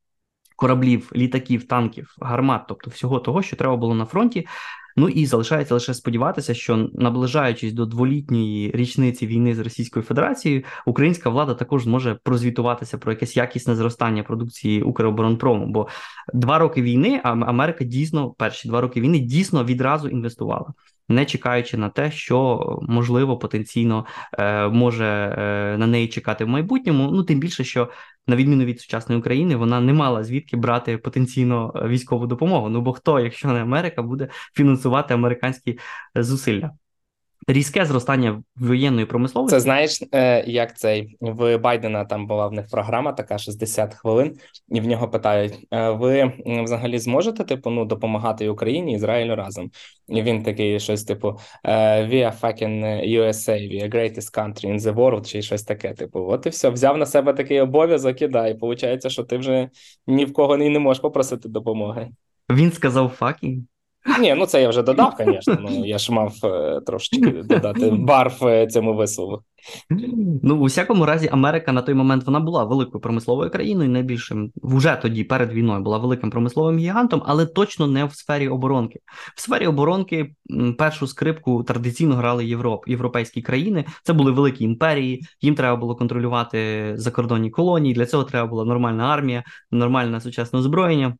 Кораблів, 0.56 1.12
літаків, 1.16 1.68
танків, 1.68 2.14
гармат, 2.20 2.62
тобто 2.68 2.90
всього 2.90 3.20
того, 3.20 3.42
що 3.42 3.56
треба 3.56 3.76
було 3.76 3.94
на 3.94 4.04
фронті, 4.04 4.46
Ну 4.98 5.08
і 5.08 5.26
залишається 5.26 5.74
лише 5.74 5.94
сподіватися, 5.94 6.54
що 6.54 6.88
наближаючись 6.92 7.72
до 7.72 7.86
дволітньої 7.86 8.70
річниці 8.74 9.26
війни 9.26 9.54
з 9.54 9.58
Російською 9.58 10.04
Федерацією, 10.04 10.62
українська 10.86 11.30
влада 11.30 11.54
також 11.54 11.82
зможе 11.82 12.18
прозвітуватися 12.22 12.98
про 12.98 13.12
якесь 13.12 13.36
якісне 13.36 13.76
зростання 13.76 14.22
продукції 14.22 14.82
Укроборонпрому. 14.82 15.66
Бо 15.66 15.88
два 16.34 16.58
роки 16.58 16.82
війни, 16.82 17.20
а 17.24 17.30
Америка 17.30 17.84
дійсно 17.84 18.30
перші 18.30 18.68
два 18.68 18.80
роки 18.80 19.00
війни 19.00 19.18
дійсно 19.18 19.64
відразу 19.64 20.08
інвестувала. 20.08 20.72
Не 21.08 21.24
чекаючи 21.24 21.76
на 21.76 21.88
те, 21.88 22.10
що 22.10 22.60
можливо 22.82 23.38
потенційно 23.38 24.06
е, 24.38 24.68
може 24.68 25.04
е, 25.38 25.76
на 25.78 25.86
неї 25.86 26.08
чекати 26.08 26.44
в 26.44 26.48
майбутньому. 26.48 27.10
Ну 27.10 27.22
тим 27.22 27.40
більше, 27.40 27.64
що 27.64 27.90
на 28.26 28.36
відміну 28.36 28.64
від 28.64 28.80
сучасної 28.80 29.20
України, 29.20 29.56
вона 29.56 29.80
не 29.80 29.92
мала 29.92 30.24
звідки 30.24 30.56
брати 30.56 30.98
потенційно 30.98 31.72
е, 31.76 31.88
військову 31.88 32.26
допомогу. 32.26 32.68
Ну 32.68 32.80
бо 32.80 32.92
хто, 32.92 33.20
якщо 33.20 33.48
не 33.48 33.62
Америка, 33.62 34.02
буде 34.02 34.28
фінансувати 34.54 35.14
американські 35.14 35.78
зусилля? 36.14 36.70
Різке 37.50 37.84
зростання 37.84 38.42
воєнної 38.56 39.06
промисловості. 39.06 39.56
Це 39.56 39.60
знаєш, 39.60 40.02
е, 40.14 40.44
як 40.46 40.78
цей 40.78 41.16
в 41.20 41.58
Байдена 41.58 42.04
там 42.04 42.26
була 42.26 42.46
в 42.46 42.52
них 42.52 42.66
програма, 42.70 43.12
така 43.12 43.38
60 43.38 43.94
хвилин, 43.94 44.36
і 44.68 44.80
в 44.80 44.86
нього 44.86 45.08
питають: 45.08 45.66
ви 45.70 46.32
взагалі 46.46 46.98
зможете 46.98 47.44
типу 47.44 47.70
ну 47.70 47.84
допомагати 47.84 48.48
Україні 48.48 48.94
Ізраїлю 48.94 49.34
разом? 49.36 49.70
І 50.08 50.22
він 50.22 50.42
такий 50.42 50.80
щось 50.80 51.04
типу 51.04 51.28
we 51.64 52.14
are 52.14 52.40
fucking 52.40 53.08
USA, 53.18 53.72
we 53.72 53.84
are 53.84 53.94
greatest 53.94 54.38
country 54.38 54.66
in 54.66 54.78
the 54.78 54.94
world, 54.94 55.26
чи 55.26 55.42
щось 55.42 55.62
таке. 55.62 55.94
Типу, 55.94 56.26
от 56.28 56.46
і 56.46 56.48
все, 56.48 56.70
взяв 56.70 56.98
на 56.98 57.06
себе 57.06 57.32
такий 57.32 57.60
обов'язок 57.60 58.22
і 58.22 58.28
да, 58.28 58.48
і 58.48 58.52
виходить, 58.52 59.10
що 59.10 59.24
ти 59.24 59.38
вже 59.38 59.68
ні 60.06 60.24
в 60.24 60.32
кого 60.32 60.56
не 60.56 60.78
можеш 60.78 61.00
попросити 61.00 61.48
допомоги. 61.48 62.08
Він 62.50 62.72
сказав 62.72 63.16
fucking? 63.20 63.62
Ні, 64.20 64.34
ну 64.34 64.46
це 64.46 64.62
я 64.62 64.68
вже 64.68 64.82
додав, 64.82 65.14
звісно. 65.18 65.58
Ну 65.60 65.86
я 65.86 65.98
ж 65.98 66.12
мав 66.12 66.34
е, 66.44 66.80
трошечки 66.86 67.30
додати 67.30 67.90
барв 67.90 68.46
е, 68.46 68.66
цьому 68.66 68.94
вислову. 68.94 69.42
Ну, 70.42 70.56
у 70.56 70.64
всякому 70.64 71.06
разі, 71.06 71.28
Америка 71.32 71.72
на 71.72 71.82
той 71.82 71.94
момент 71.94 72.26
вона 72.26 72.40
була 72.40 72.64
великою 72.64 73.00
промисловою 73.00 73.50
країною, 73.50 73.90
найбільшим 73.90 74.52
вже 74.56 74.98
тоді 75.02 75.24
перед 75.24 75.52
війною 75.52 75.82
була 75.82 75.98
великим 75.98 76.30
промисловим 76.30 76.78
гігантом, 76.78 77.22
але 77.26 77.46
точно 77.46 77.86
не 77.86 78.04
в 78.04 78.14
сфері 78.14 78.48
оборонки. 78.48 78.98
В 79.36 79.40
сфері 79.40 79.66
оборонки 79.66 80.34
першу 80.78 81.06
скрипку 81.06 81.62
традиційно 81.62 82.14
грали 82.14 82.46
Європ, 82.46 82.88
європейські 82.88 83.42
країни. 83.42 83.84
Це 84.02 84.12
були 84.12 84.32
великі 84.32 84.64
імперії. 84.64 85.26
Їм 85.40 85.54
треба 85.54 85.76
було 85.76 85.96
контролювати 85.96 86.92
закордонні 86.94 87.50
колонії. 87.50 87.94
Для 87.94 88.06
цього 88.06 88.24
треба 88.24 88.46
була 88.46 88.64
нормальна 88.64 89.04
армія, 89.04 89.44
нормальне 89.70 90.20
сучасне 90.20 90.58
озброєння. 90.58 91.14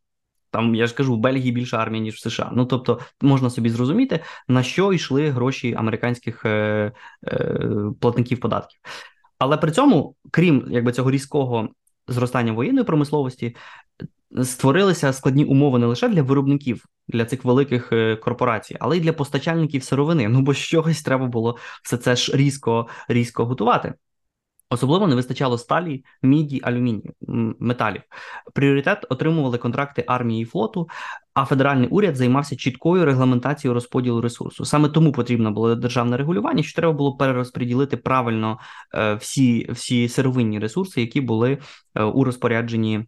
Там 0.51 0.75
я 0.75 0.87
ж 0.87 0.95
кажу, 0.95 1.15
в 1.15 1.19
Бельгії 1.19 1.53
більша 1.53 1.77
армія, 1.77 2.03
ніж 2.03 2.15
в 2.15 2.21
США. 2.21 2.51
Ну 2.55 2.67
тобто, 2.67 3.01
можна 3.23 3.51
собі 3.51 3.71
зрозуміти, 3.71 4.21
на 4.49 4.63
що 4.63 4.93
йшли 4.93 5.31
гроші 5.31 5.75
американських 5.75 6.45
е, 6.45 6.93
е, 7.27 7.61
платників 8.01 8.41
податків. 8.41 8.81
Але 9.39 9.57
при 9.57 9.71
цьому, 9.71 10.15
крім 10.31 10.67
якби 10.71 10.93
цього 10.93 11.11
різкого 11.11 11.69
зростання 12.09 12.53
воєнної 12.53 12.85
промисловості, 12.85 13.57
створилися 14.43 15.13
складні 15.13 15.45
умови 15.45 15.79
не 15.79 15.87
лише 15.87 16.09
для 16.09 16.23
виробників, 16.23 16.85
для 17.09 17.25
цих 17.25 17.45
великих 17.45 17.93
е, 17.93 18.17
корпорацій, 18.17 18.77
але 18.81 18.97
й 18.97 19.01
для 19.01 19.13
постачальників 19.13 19.85
сировини. 19.85 20.29
Ну 20.29 20.41
бо 20.41 20.55
з 20.55 20.59
чогось 20.59 21.03
треба 21.03 21.27
було 21.27 21.57
все 21.83 21.97
це 21.97 22.17
ж 22.17 22.37
різко 22.37 22.89
різко 23.09 23.47
готувати. 23.47 23.95
Особливо 24.71 25.07
не 25.07 25.15
вистачало 25.15 25.59
сталі, 25.59 26.05
міді, 26.23 26.61
алюмінію, 26.63 27.13
металів. 27.59 28.03
Пріоритет 28.55 29.07
отримували 29.09 29.59
контракти 29.59 30.05
армії 30.07 30.43
і 30.43 30.45
флоту, 30.45 30.89
а 31.35 31.45
федеральний 31.45 31.89
уряд 31.89 32.17
займався 32.17 32.57
чіткою 32.57 33.05
регламентацією 33.05 33.75
розподілу 33.75 34.21
ресурсу. 34.21 34.65
Саме 34.65 34.89
тому 34.89 35.13
потрібно 35.13 35.51
було 35.51 35.75
державне 35.75 36.17
регулювання, 36.17 36.63
що 36.63 36.77
треба 36.77 36.93
було 36.93 37.17
перерозподілити 37.17 37.97
правильно 37.97 38.59
е, 38.95 39.15
всі 39.15 39.71
всі 39.73 40.09
сировинні 40.09 40.59
ресурси, 40.59 41.01
які 41.01 41.21
були 41.21 41.59
е, 41.95 42.03
у 42.03 42.25
розпорядженні 42.25 43.07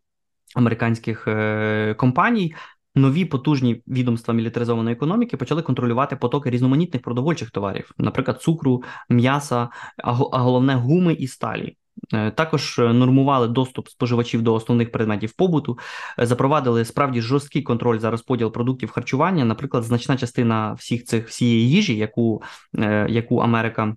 американських 0.55 1.29
е, 1.29 1.95
компаній 1.99 2.55
нові 2.95 3.25
потужні 3.25 3.83
відомства 3.89 4.35
мілітаризованої 4.35 4.97
економіки 4.97 5.37
почали 5.37 5.63
контролювати 5.63 6.17
потоки 6.17 6.51
різноманітних 6.51 7.03
продовольчих 7.03 7.51
товарів, 7.51 7.95
наприклад, 7.99 8.43
цукру, 8.43 8.83
м'яса, 9.09 9.69
а 10.05 10.13
головне 10.13 10.75
гуми 10.75 11.13
і 11.13 11.27
сталі. 11.27 11.77
Е, 12.15 12.31
також 12.31 12.79
нормували 12.79 13.49
доступ 13.49 13.89
споживачів 13.89 14.43
до 14.43 14.55
основних 14.55 14.93
предметів 14.93 15.33
побуту, 15.33 15.79
е, 16.19 16.27
запровадили 16.27 16.85
справді 16.85 17.21
жорсткий 17.21 17.63
контроль 17.63 17.99
за 17.99 18.11
розподіл 18.11 18.53
продуктів 18.53 18.91
харчування. 18.91 19.45
Наприклад, 19.45 19.85
значна 19.85 20.17
частина 20.17 20.73
всіх 20.73 21.05
цих 21.05 21.29
всієї 21.29 21.71
їжі, 21.71 21.97
яку, 21.97 22.43
е, 22.79 23.07
яку 23.11 23.39
Америка 23.39 23.97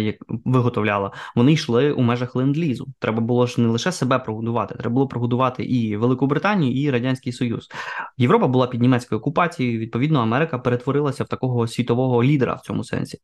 як 0.00 0.16
виготовляла, 0.28 1.12
вони 1.34 1.52
йшли 1.52 1.92
у 1.92 2.02
межах 2.02 2.36
ленд-лізу. 2.36 2.86
Треба 2.98 3.20
було 3.20 3.46
ж 3.46 3.60
не 3.60 3.68
лише 3.68 3.92
себе 3.92 4.18
прогодувати, 4.18 4.74
треба 4.74 4.94
було 4.94 5.08
прогодувати 5.08 5.64
і 5.64 5.96
Велику 5.96 6.26
Британію, 6.26 6.82
і 6.82 6.90
Радянський 6.90 7.32
Союз. 7.32 7.68
Європа 8.16 8.46
була 8.46 8.66
під 8.66 8.80
німецькою 8.80 9.20
окупацією. 9.20 9.78
Відповідно, 9.78 10.20
Америка 10.20 10.58
перетворилася 10.58 11.24
в 11.24 11.28
такого 11.28 11.66
світового 11.66 12.24
лідера 12.24 12.54
в 12.54 12.60
цьому 12.60 12.84
сенсі. 12.84 13.18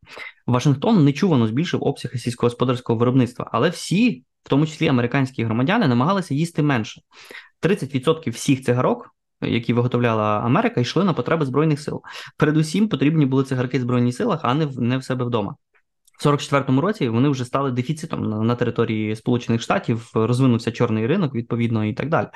Вашингтон 0.46 1.04
нечувано 1.04 1.46
збільшив 1.46 1.82
обсяги 1.82 2.18
сільськогосподарського 2.18 2.98
виробництва, 2.98 3.50
але 3.52 3.68
всі, 3.68 4.24
в 4.44 4.48
тому 4.48 4.66
числі 4.66 4.88
американські 4.88 5.44
громадяни, 5.44 5.88
намагалися 5.88 6.34
їсти 6.34 6.62
менше. 6.62 7.00
30% 7.62 8.30
всіх 8.30 8.62
цигарок 8.62 9.12
які 9.48 9.72
виготовляла 9.72 10.40
Америка, 10.40 10.80
йшли 10.80 11.04
на 11.04 11.12
потреби 11.12 11.46
збройних 11.46 11.80
сил. 11.80 12.02
Передусім 12.36 12.88
потрібні 12.88 13.26
були 13.26 13.44
цигарки 13.44 13.78
в 13.78 13.80
збройних 13.80 14.14
силах, 14.14 14.40
а 14.42 14.54
не 14.54 14.66
в 14.66 14.80
не 14.80 14.98
в 14.98 15.04
себе 15.04 15.24
вдома. 15.24 15.56
В 16.22 16.26
44-му 16.26 16.80
році 16.80 17.08
вони 17.08 17.28
вже 17.28 17.44
стали 17.44 17.70
дефіцитом 17.70 18.30
на, 18.30 18.40
на 18.40 18.54
території 18.54 19.16
Сполучених 19.16 19.62
Штатів, 19.62 20.10
розвинувся 20.14 20.72
чорний 20.72 21.06
ринок, 21.06 21.34
відповідно, 21.34 21.84
і 21.84 21.92
так 21.92 22.08
далі. 22.08 22.26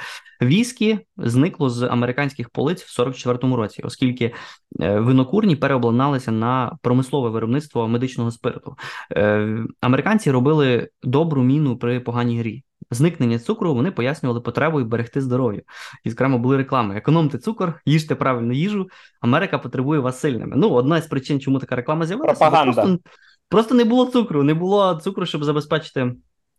Віскі 0.43 0.99
зникло 1.16 1.71
з 1.71 1.83
американських 1.83 2.50
полиць 2.50 2.83
в 2.83 3.00
44-му 3.00 3.57
році, 3.57 3.83
оскільки 3.85 4.35
е, 4.81 5.00
винокурні 5.00 5.57
переобладналися 5.57 6.33
на 6.33 6.76
промислове 6.83 7.31
виробництво 7.31 7.88
медичного 7.88 8.31
спирту. 8.31 8.76
Е, 9.12 9.59
американці 9.81 10.31
робили 10.31 10.88
добру 11.02 11.43
міну 11.43 11.78
при 11.78 12.00
поганій 12.00 12.38
грі. 12.38 12.62
Зникнення 12.90 13.38
цукру 13.38 13.75
вони 13.75 13.90
пояснювали 13.90 14.40
потребою 14.40 14.85
берегти 14.85 15.21
здоров'я. 15.21 15.61
І, 16.05 16.11
зокрема, 16.11 16.38
були 16.38 16.57
реклами: 16.57 16.97
економте 16.97 17.38
цукор, 17.38 17.81
їжте 17.87 18.14
правильну 18.14 18.52
їжу. 18.52 18.88
Америка 19.21 19.59
потребує 19.59 20.00
вас 20.00 20.21
сильними. 20.21 20.57
Ну, 20.57 20.71
одна 20.71 21.00
з 21.00 21.07
причин, 21.07 21.40
чому 21.40 21.59
така 21.59 21.76
реклама 21.76 22.07
з'явилася, 22.07 22.40
Пропаганда. 22.40 22.83
просто, 22.83 22.99
просто 23.48 23.74
не 23.74 23.84
було 23.84 24.06
цукру, 24.06 24.42
не 24.42 24.54
було 24.54 24.94
цукру, 24.94 25.26
щоб 25.26 25.44
забезпечити. 25.44 26.12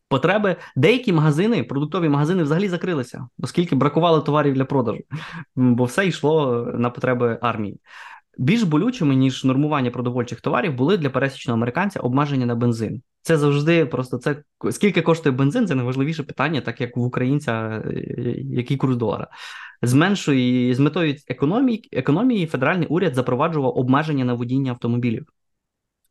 Потреби 0.09 0.55
деякі 0.75 1.13
магазини, 1.13 1.63
продуктові 1.63 2.09
магазини 2.09 2.43
взагалі 2.43 2.69
закрилися, 2.69 3.27
оскільки 3.39 3.75
бракувало 3.75 4.21
товарів 4.21 4.53
для 4.53 4.65
продажу, 4.65 4.99
бо 5.55 5.83
все 5.83 6.07
йшло 6.07 6.65
на 6.75 6.89
потреби 6.89 7.39
армії. 7.41 7.79
Більш 8.37 8.63
болючими 8.63 9.15
ніж 9.15 9.43
нормування 9.43 9.91
продовольчих 9.91 10.41
товарів 10.41 10.75
були 10.75 10.97
для 10.97 11.09
пересічного 11.09 11.57
американця 11.57 11.99
обмеження 11.99 12.45
на 12.45 12.55
бензин. 12.55 13.01
Це 13.21 13.37
завжди 13.37 13.85
просто 13.85 14.17
це 14.17 14.43
скільки 14.71 15.01
коштує 15.01 15.35
бензин, 15.35 15.67
це 15.67 15.75
найважливіше 15.75 16.23
питання, 16.23 16.61
так 16.61 16.81
як 16.81 16.97
в 16.97 17.01
українця 17.01 17.83
е, 17.85 17.93
який 18.37 18.77
курс 18.77 18.95
долара. 18.95 19.27
З 19.81 20.15
з 20.73 20.79
метою 20.79 21.15
економії 21.27 21.89
економії 21.91 22.45
федеральний 22.45 22.87
уряд 22.87 23.15
запроваджував 23.15 23.77
обмеження 23.77 24.25
на 24.25 24.33
водіння 24.33 24.71
автомобілів. 24.71 25.25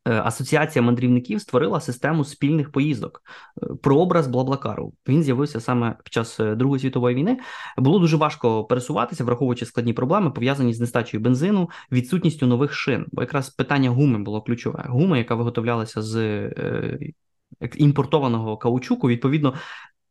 Е, 0.07 0.21
Асоціація 0.25 0.83
мандрівників 0.83 1.41
створила 1.41 1.81
систему 1.81 2.25
спільних 2.25 2.71
поїздок. 2.71 3.21
Е, 3.63 3.67
Прообраз 3.83 4.27
Блаблакару. 4.27 4.93
Він 5.07 5.23
з'явився 5.23 5.59
саме 5.59 5.95
під 6.03 6.13
час 6.13 6.39
е, 6.39 6.55
Другої 6.55 6.79
світової 6.79 7.15
війни. 7.15 7.37
Було 7.77 7.99
дуже 7.99 8.17
важко 8.17 8.63
пересуватися, 8.63 9.23
враховуючи 9.23 9.65
складні 9.65 9.93
проблеми, 9.93 10.31
пов'язані 10.31 10.73
з 10.73 10.79
нестачею 10.79 11.23
бензину, 11.23 11.69
відсутністю 11.91 12.47
нових 12.47 12.73
шин. 12.73 13.05
Бо 13.11 13.21
якраз 13.21 13.49
питання 13.49 13.89
гуми 13.89 14.19
було 14.19 14.41
ключове. 14.41 14.85
Гума, 14.87 15.17
яка 15.17 15.35
виготовлялася 15.35 16.01
з 16.01 16.49
імпортованого 17.75 18.57
каучуку, 18.57 19.07
відповідно. 19.07 19.53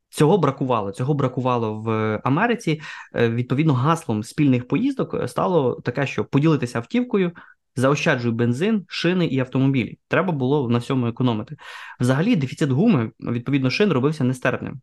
Цього 0.08 0.38
бракувало. 0.38 0.92
Цього 0.92 1.14
бракувало 1.14 1.74
в 1.74 2.20
Америці. 2.24 2.80
Відповідно, 3.14 3.72
гаслом 3.72 4.22
спільних 4.22 4.68
поїздок 4.68 5.28
стало 5.28 5.80
таке, 5.84 6.06
що 6.06 6.24
поділитися 6.24 6.78
автівкою, 6.78 7.32
заощаджуй 7.76 8.32
бензин, 8.32 8.84
шини 8.88 9.26
і 9.26 9.38
автомобілі. 9.38 9.98
Треба 10.08 10.32
було 10.32 10.68
на 10.68 10.78
всьому 10.78 11.06
економити. 11.06 11.56
Взагалі, 12.00 12.36
дефіцит 12.36 12.70
гуми, 12.70 13.10
відповідно, 13.20 13.70
шин 13.70 13.92
робився 13.92 14.24
нестерпним. 14.24 14.80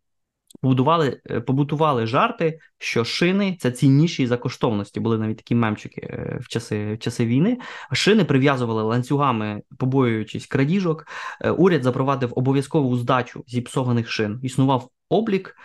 Побудували, 0.61 1.21
е, 1.29 1.41
побутували 1.41 2.07
жарти, 2.07 2.59
що 2.77 3.03
шини 3.03 3.57
це 3.59 3.71
цінніші 3.71 4.27
за 4.27 4.37
коштовності. 4.37 4.99
Були 4.99 5.17
навіть 5.17 5.37
такі 5.37 5.55
мемчики 5.55 6.01
е, 6.01 6.39
в 6.41 6.47
часи 6.47 6.93
в 6.93 6.99
часи 6.99 7.25
війни. 7.25 7.57
Шини 7.91 8.25
прив'язували 8.25 8.83
ланцюгами, 8.83 9.61
побоюючись 9.79 10.47
крадіжок. 10.47 11.07
Е, 11.41 11.51
уряд 11.51 11.83
запровадив 11.83 12.33
обов'язкову 12.35 12.97
здачу 12.97 13.43
зіпсованих 13.47 14.09
шин. 14.09 14.39
Існував 14.43 14.89
облік 15.13 15.55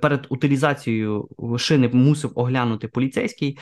перед 0.00 0.26
утилізацією 0.28 1.28
шини 1.58 1.90
мусив 1.92 2.32
оглянути 2.34 2.88
поліцейський 2.88 3.58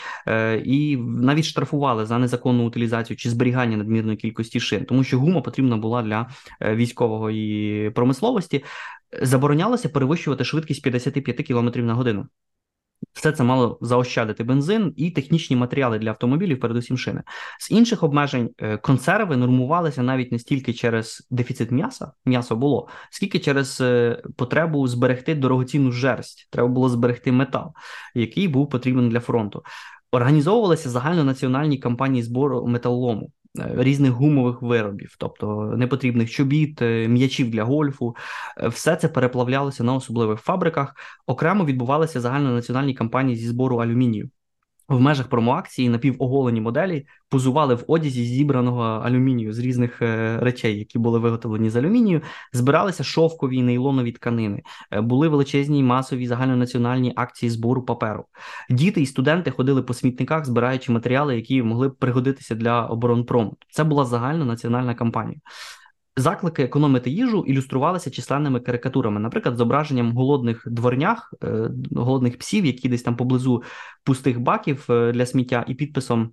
і 0.65 0.97
навіть 1.01 1.45
штрафували 1.45 2.07
за 2.07 2.19
незаконну 2.19 2.67
утилізацію 2.67 3.17
чи 3.17 3.31
зберігання 3.31 3.77
надмірної 3.77 4.17
кількості 4.17 4.61
шин, 4.61 4.85
тому 4.85 5.05
що 5.05 5.19
гума 5.19 5.41
потрібна 5.41 5.77
була 5.77 6.03
для 6.03 6.31
військової 6.61 7.91
промисловості 7.91 8.65
заборонялося 9.23 9.89
перевищувати 9.89 10.45
швидкість 10.45 10.83
55 10.83 11.47
км 11.47 11.71
на 11.87 11.95
годину. 11.95 12.27
Все 13.13 13.33
це 13.33 13.45
мало 13.45 13.79
заощадити 13.81 14.45
бензин 14.45 14.95
і 14.97 15.11
технічні 15.11 15.57
матеріали 15.57 15.99
для 15.99 16.09
автомобілів, 16.09 16.61
передусім 16.61 16.99
шини. 16.99 17.23
З 17.61 17.71
інших 17.71 18.03
обмежень 18.03 18.51
е, 18.59 18.77
консерви 18.77 19.37
нормувалися 19.37 20.03
навіть 20.03 20.33
не 20.33 20.39
стільки 20.39 20.73
через 20.73 21.27
дефіцит 21.31 21.71
м'яса, 21.71 22.13
м'ясо 22.27 22.57
було, 22.57 22.89
скільки 23.11 23.39
через 23.39 23.81
е, 23.81 24.23
потребу 24.37 24.89
зберегти 24.89 25.35
дорогоцінну 25.35 25.93
жерсть. 25.93 26.49
Треба 26.51 26.69
було 26.69 26.89
зберегти 26.89 27.33
метал, 27.33 27.73
який 28.15 28.49
був 28.49 28.69
потрібен 28.71 29.09
для 29.09 29.21
фронту. 29.21 29.63
Організовувалися 30.13 30.91
загальнонаціональні 30.91 31.79
кампанії 31.79 32.23
збору 32.23 32.67
металолому. 32.67 33.31
Е, 33.59 33.75
різних 33.77 34.11
гумових 34.11 34.63
виробів, 34.63 35.15
тобто 35.19 35.75
непотрібних 35.77 36.31
чобіт, 36.31 36.83
е, 36.83 37.09
м'ячів 37.09 37.51
для 37.51 37.65
гольфу, 37.65 38.17
е, 38.59 38.69
все 38.69 38.97
це 38.97 39.09
переплавлялося 39.09 39.85
на 39.85 39.95
особливих 39.95 40.41
фабриках. 40.41 40.95
Окремо 41.27 41.65
відбувалися 41.65 42.21
загальнонаціональні 42.21 42.95
кампанії 42.95 43.37
зі 43.37 43.49
збору 43.49 43.77
алюмінію. 43.77 44.31
В 44.93 45.01
межах 45.01 45.29
промоакції 45.29 45.89
напівоголені 45.89 46.61
моделі 46.61 47.07
позували 47.29 47.75
в 47.75 47.85
одязі 47.87 48.25
зібраного 48.25 48.83
алюмінію 48.83 49.53
з 49.53 49.59
різних 49.59 50.03
е, 50.03 50.39
речей, 50.41 50.79
які 50.79 50.99
були 50.99 51.19
виготовлені 51.19 51.71
з 51.71 51.77
алюмінію. 51.77 52.21
Збиралися 52.53 53.05
шовкові 53.05 53.63
нейлонові 53.63 54.13
тканини, 54.13 54.63
е, 54.91 55.01
були 55.01 55.29
величезні 55.29 55.83
масові 55.83 56.27
загальнонаціональні 56.27 57.13
акції 57.17 57.51
збору 57.51 57.83
паперу. 57.83 58.25
Діти 58.71 59.03
і 59.03 59.07
студенти 59.07 59.51
ходили 59.51 59.83
по 59.83 59.95
смітниках, 59.95 60.45
збираючи 60.45 60.93
матеріали, 60.93 61.37
які 61.37 61.63
могли 61.63 61.91
пригодитися 61.91 62.55
для 62.55 62.87
оборонпрому. 62.87 63.57
Це 63.71 63.85
була 63.85 64.05
загальна 64.05 64.45
національна 64.45 64.95
кампанія. 64.95 65.41
Заклики 66.17 66.63
економити 66.63 67.11
їжу 67.11 67.45
ілюструвалися 67.47 68.11
численними 68.11 68.61
карикатурами, 68.61 69.21
наприклад, 69.21 69.57
зображенням 69.57 70.13
голодних 70.13 70.63
дворнях, 70.67 71.35
е, 71.45 71.71
голодних 71.93 72.39
псів, 72.39 72.67
які 72.67 72.89
десь 72.89 73.03
там 73.03 73.17
поблизу 73.17 73.63
пустих 74.05 74.41
баків 74.41 74.87
е, 74.91 75.13
для 75.13 75.27
сміття, 75.27 75.65
і 75.69 75.75
підписом. 75.75 76.33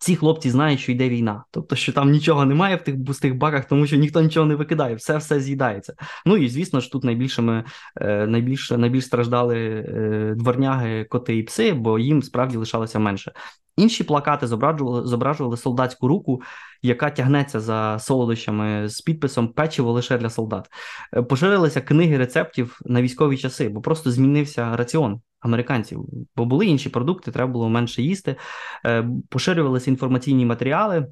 Ці 0.00 0.16
хлопці 0.16 0.50
знають, 0.50 0.80
що 0.80 0.92
йде 0.92 1.08
війна, 1.08 1.44
тобто, 1.50 1.76
що 1.76 1.92
там 1.92 2.10
нічого 2.10 2.44
немає 2.44 2.76
в 2.76 2.82
тих 2.82 3.04
пустих 3.04 3.36
баках, 3.36 3.64
тому 3.64 3.86
що 3.86 3.96
ніхто 3.96 4.20
нічого 4.20 4.46
не 4.46 4.54
викидає, 4.54 4.94
все 4.94 5.16
все 5.16 5.40
з'їдається. 5.40 5.94
Ну 6.26 6.36
і 6.36 6.48
звісно 6.48 6.80
ж, 6.80 6.92
тут 6.92 7.04
найбільшими 7.04 7.64
е, 7.96 8.26
найбільш 8.26 8.70
найбільш 8.70 9.04
страждали 9.04 10.34
дворняги, 10.38 11.04
коти 11.04 11.36
і 11.36 11.42
пси, 11.42 11.72
бо 11.72 11.98
їм 11.98 12.22
справді 12.22 12.56
лишалося 12.56 12.98
менше. 12.98 13.32
Інші 13.80 14.04
плакати 14.04 14.46
зображували 14.46 15.06
зображували 15.06 15.56
солдатську 15.56 16.08
руку, 16.08 16.42
яка 16.82 17.10
тягнеться 17.10 17.60
за 17.60 17.98
солодощами 17.98 18.88
з 18.88 19.00
підписом 19.00 19.48
печиво 19.48 19.92
лише 19.92 20.18
для 20.18 20.30
солдат. 20.30 20.68
Е, 21.16 21.22
поширилися 21.22 21.80
книги 21.80 22.18
рецептів 22.18 22.80
на 22.84 23.02
військові 23.02 23.36
часи, 23.36 23.68
бо 23.68 23.80
просто 23.80 24.10
змінився 24.10 24.76
раціон 24.76 25.20
американців, 25.40 26.04
бо 26.36 26.44
були 26.44 26.66
інші 26.66 26.88
продукти, 26.88 27.30
треба 27.30 27.52
було 27.52 27.68
менше 27.68 28.02
їсти. 28.02 28.36
Е, 28.86 29.08
поширювалися 29.28 29.90
інформаційні 29.90 30.46
матеріали. 30.46 31.06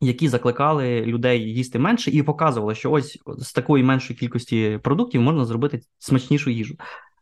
Які 0.00 0.28
закликали 0.28 1.02
людей 1.02 1.40
їсти 1.40 1.78
менше, 1.78 2.10
і 2.10 2.22
показували, 2.22 2.74
що 2.74 2.90
ось 2.90 3.18
з 3.38 3.52
такої 3.52 3.84
меншої 3.84 4.18
кількості 4.18 4.80
продуктів 4.82 5.22
можна 5.22 5.44
зробити 5.44 5.80
смачнішу 5.98 6.50
їжу. 6.50 6.74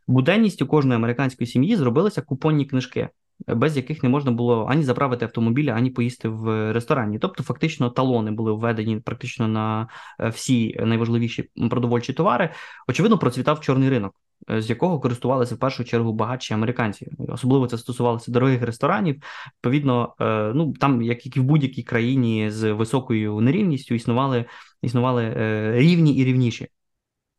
Буденністю 0.07 0.67
кожної 0.67 0.95
американської 0.95 1.47
сім'ї 1.47 1.75
зробилися 1.75 2.21
купонні 2.21 2.65
книжки 2.65 3.09
без 3.47 3.77
яких 3.77 4.03
не 4.03 4.09
можна 4.09 4.31
було 4.31 4.67
ані 4.69 4.83
заправити 4.83 5.25
автомобілі, 5.25 5.69
ані 5.69 5.89
поїсти 5.89 6.29
в 6.29 6.73
ресторані. 6.73 7.19
Тобто, 7.19 7.43
фактично, 7.43 7.89
талони 7.89 8.31
були 8.31 8.51
введені 8.51 8.99
практично 8.99 9.47
на 9.47 9.87
е, 10.19 10.29
всі 10.29 10.79
найважливіші 10.79 11.49
продовольчі 11.69 12.13
товари. 12.13 12.49
Очевидно, 12.87 13.17
процвітав 13.17 13.59
чорний 13.59 13.89
ринок. 13.89 14.15
Е, 14.49 14.61
з 14.61 14.69
якого 14.69 14.99
користувалися 14.99 15.55
в 15.55 15.57
першу 15.57 15.83
чергу 15.83 16.13
багатші 16.13 16.53
американці, 16.53 17.07
особливо 17.27 17.67
це 17.67 17.77
стосувалося 17.77 18.31
дорогих 18.31 18.61
ресторанів. 18.61 19.23
Відповідно, 19.55 20.15
е, 20.21 20.51
ну 20.55 20.73
там, 20.73 21.01
як 21.01 21.37
і 21.37 21.39
в 21.39 21.43
будь-якій 21.43 21.83
країні 21.83 22.51
з 22.51 22.73
високою 22.73 23.41
нерівністю, 23.41 23.95
існували 23.95 24.45
існували 24.81 25.33
рівні 25.77 26.13
і 26.15 26.25
рівніші. 26.25 26.67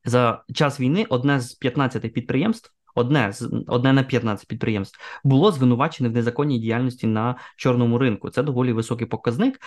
За 0.05 0.45
час 0.55 0.81
війни 0.81 1.07
одне 1.09 1.41
з 1.41 1.55
15 1.55 2.13
підприємств 2.13 2.73
одне 2.94 3.33
з 3.33 3.64
одне 3.66 3.92
на 3.92 4.03
15 4.03 4.48
підприємств 4.48 5.01
було 5.24 5.53
звинувачене 5.53 6.09
в 6.09 6.12
незаконній 6.12 6.59
діяльності 6.59 7.07
на 7.07 7.37
чорному 7.57 7.98
ринку. 7.98 8.31
Це 8.31 8.42
доволі 8.42 8.72
високий 8.72 9.07
показник. 9.07 9.61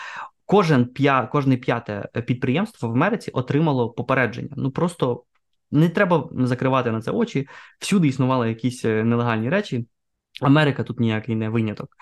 Кожен 0.46 0.86
п'я, 0.86 1.30
кожне 1.32 1.58
п'яте 1.58 2.10
підприємство 2.28 2.90
в 2.90 2.92
Америці 2.92 3.32
отримало 3.32 3.90
попередження. 3.90 4.54
Ну 4.56 4.72
просто 4.72 5.24
не 5.72 5.90
треба 5.90 6.30
закривати 6.34 6.92
на 6.92 7.02
це 7.02 7.12
очі. 7.12 7.48
Всюди 7.80 8.08
існували 8.08 8.50
якісь 8.50 8.86
е, 8.86 9.04
нелегальні 9.04 9.50
речі. 9.50 9.86
Америка 10.42 10.84
тут 10.84 11.00
ніякий 11.00 11.36
не 11.36 11.50
виняток. 11.50 11.98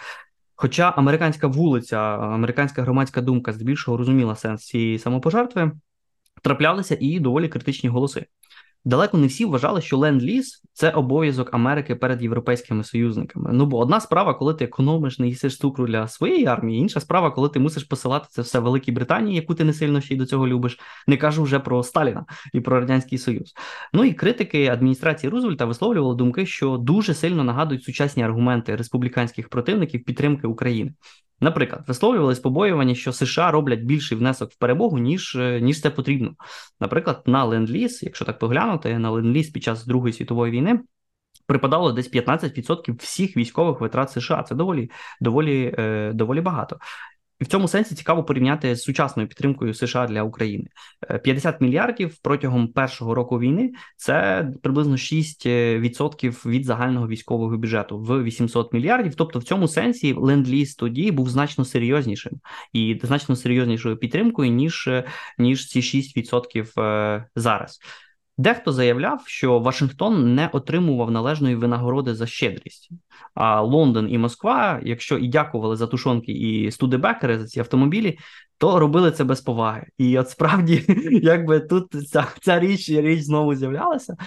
Хоча 0.55 0.89
американська 0.89 1.47
вулиця, 1.47 1.97
американська 2.17 2.81
громадська 2.81 3.21
думка 3.21 3.53
здебільшого 3.53 3.97
розуміла 3.97 4.35
сенс 4.35 4.65
цієї 4.65 4.99
самопожертви, 4.99 5.71
траплялися 6.41 6.97
і 6.99 7.19
доволі 7.19 7.47
критичні 7.47 7.89
голоси. 7.89 8.25
Далеко 8.85 9.17
не 9.17 9.27
всі 9.27 9.45
вважали, 9.45 9.81
що 9.81 9.97
ленд-ліз 9.97 10.63
це 10.73 10.89
обов'язок 10.89 11.53
Америки 11.53 11.95
перед 11.95 12.21
європейськими 12.21 12.83
союзниками. 12.83 13.49
Ну 13.53 13.65
бо 13.65 13.77
одна 13.77 13.99
справа, 13.99 14.33
коли 14.33 14.53
ти 14.53 14.65
економиш, 14.65 15.19
не 15.19 15.27
їсиш 15.27 15.57
цукру 15.57 15.87
для 15.87 16.07
своєї 16.07 16.45
армії, 16.45 16.81
інша 16.81 16.99
справа, 16.99 17.31
коли 17.31 17.49
ти 17.49 17.59
мусиш 17.59 17.83
посилати 17.83 18.27
це 18.29 18.41
все 18.41 18.59
Великій 18.59 18.91
Британії, 18.91 19.35
яку 19.35 19.55
ти 19.55 19.63
не 19.63 19.73
сильно 19.73 20.01
ще 20.01 20.13
й 20.13 20.17
до 20.17 20.25
цього 20.25 20.47
любиш. 20.47 20.79
Не 21.07 21.17
кажу 21.17 21.43
вже 21.43 21.59
про 21.59 21.83
Сталіна 21.83 22.25
і 22.53 22.59
про 22.59 22.79
радянський 22.79 23.17
союз. 23.17 23.53
Ну 23.93 24.03
і 24.03 24.13
критики 24.13 24.67
адміністрації 24.67 25.29
Рузвельта 25.29 25.65
висловлювали 25.65 26.15
думки, 26.15 26.45
що 26.45 26.77
дуже 26.77 27.13
сильно 27.13 27.43
нагадують 27.43 27.83
сучасні 27.83 28.23
аргументи 28.23 28.75
республіканських 28.75 29.49
противників 29.49 30.03
підтримки 30.03 30.47
України. 30.47 30.93
Наприклад, 31.41 31.83
висловлювались 31.87 32.39
побоювання, 32.39 32.95
що 32.95 33.13
США 33.13 33.51
роблять 33.51 33.79
більший 33.79 34.17
внесок 34.17 34.51
в 34.51 34.57
перемогу, 34.57 34.97
ніж 34.97 35.35
е, 35.35 35.61
ніж 35.61 35.81
це 35.81 35.89
потрібно. 35.89 36.35
Наприклад, 36.79 37.23
на 37.25 37.45
ленд-ліз, 37.45 38.03
якщо 38.03 38.25
так 38.25 38.39
поглянути, 38.39 38.99
на 38.99 39.11
ленд-ліз 39.11 39.49
під 39.49 39.63
час 39.63 39.85
Другої 39.85 40.13
світової 40.13 40.51
війни 40.51 40.79
припадало 41.45 41.91
десь 41.91 42.11
15% 42.11 42.95
всіх 42.95 43.37
військових 43.37 43.81
витрат 43.81 44.11
США. 44.11 44.43
Це 44.43 44.55
доволі 44.55 44.91
доволі, 45.21 45.75
е, 45.77 46.11
доволі 46.13 46.41
багато. 46.41 46.79
В 47.41 47.47
цьому 47.47 47.67
сенсі 47.67 47.95
цікаво 47.95 48.23
порівняти 48.23 48.75
з 48.75 48.83
сучасною 48.83 49.29
підтримкою 49.29 49.73
США 49.73 50.07
для 50.07 50.23
України. 50.23 50.67
50 51.23 51.55
е, 51.55 51.57
мільярдів 51.65 52.17
протягом 52.21 52.67
першого 52.67 53.15
року 53.15 53.39
війни 53.39 53.71
це 53.97 54.47
приблизно 54.63 54.95
6% 54.95 56.45
від 56.49 56.65
загального 56.65 57.07
військового 57.07 57.57
бюджету 57.57 57.99
в 57.99 58.23
800 58.23 58.73
мільярдів. 58.73 59.15
Тобто, 59.15 59.39
в 59.39 59.43
цьому 59.43 59.67
сенсі 59.67 60.13
ленд-ліз 60.13 60.75
тоді 60.75 61.11
був 61.11 61.29
значно 61.29 61.65
серйознішим 61.65 62.33
і 62.73 62.99
значно 63.03 63.35
серйознішою 63.35 63.97
підтримкою 63.97 64.51
ніж 64.51 64.89
ніж 65.37 65.67
ці 65.67 65.81
6% 65.81 66.81
е, 66.81 67.25
зараз. 67.35 67.79
Дехто 68.39 68.71
заявляв, 68.71 69.23
що 69.25 69.59
Вашингтон 69.59 70.35
не 70.35 70.49
отримував 70.53 71.11
належної 71.11 71.55
винагороди 71.55 72.15
за 72.15 72.27
щедрість. 72.27 72.89
А 73.33 73.61
Лондон 73.61 74.11
і 74.11 74.17
Москва, 74.17 74.79
якщо 74.83 75.17
і 75.17 75.27
дякували 75.27 75.75
за 75.75 75.87
тушонки 75.87 76.31
і 76.31 76.71
студебекери 76.71 77.39
за 77.39 77.45
ці 77.45 77.59
автомобілі, 77.59 78.17
то 78.57 78.79
робили 78.79 79.11
це 79.11 79.23
без 79.23 79.41
поваги. 79.41 79.85
І 79.97 80.19
от 80.19 80.29
справді, 80.29 80.83
якби 81.23 81.59
тут 81.59 82.09
ця 82.09 82.27
ця 82.41 82.59
річ 82.59 82.89
річ 82.89 83.21
знову 83.21 83.55
з'являлася. 83.55 84.17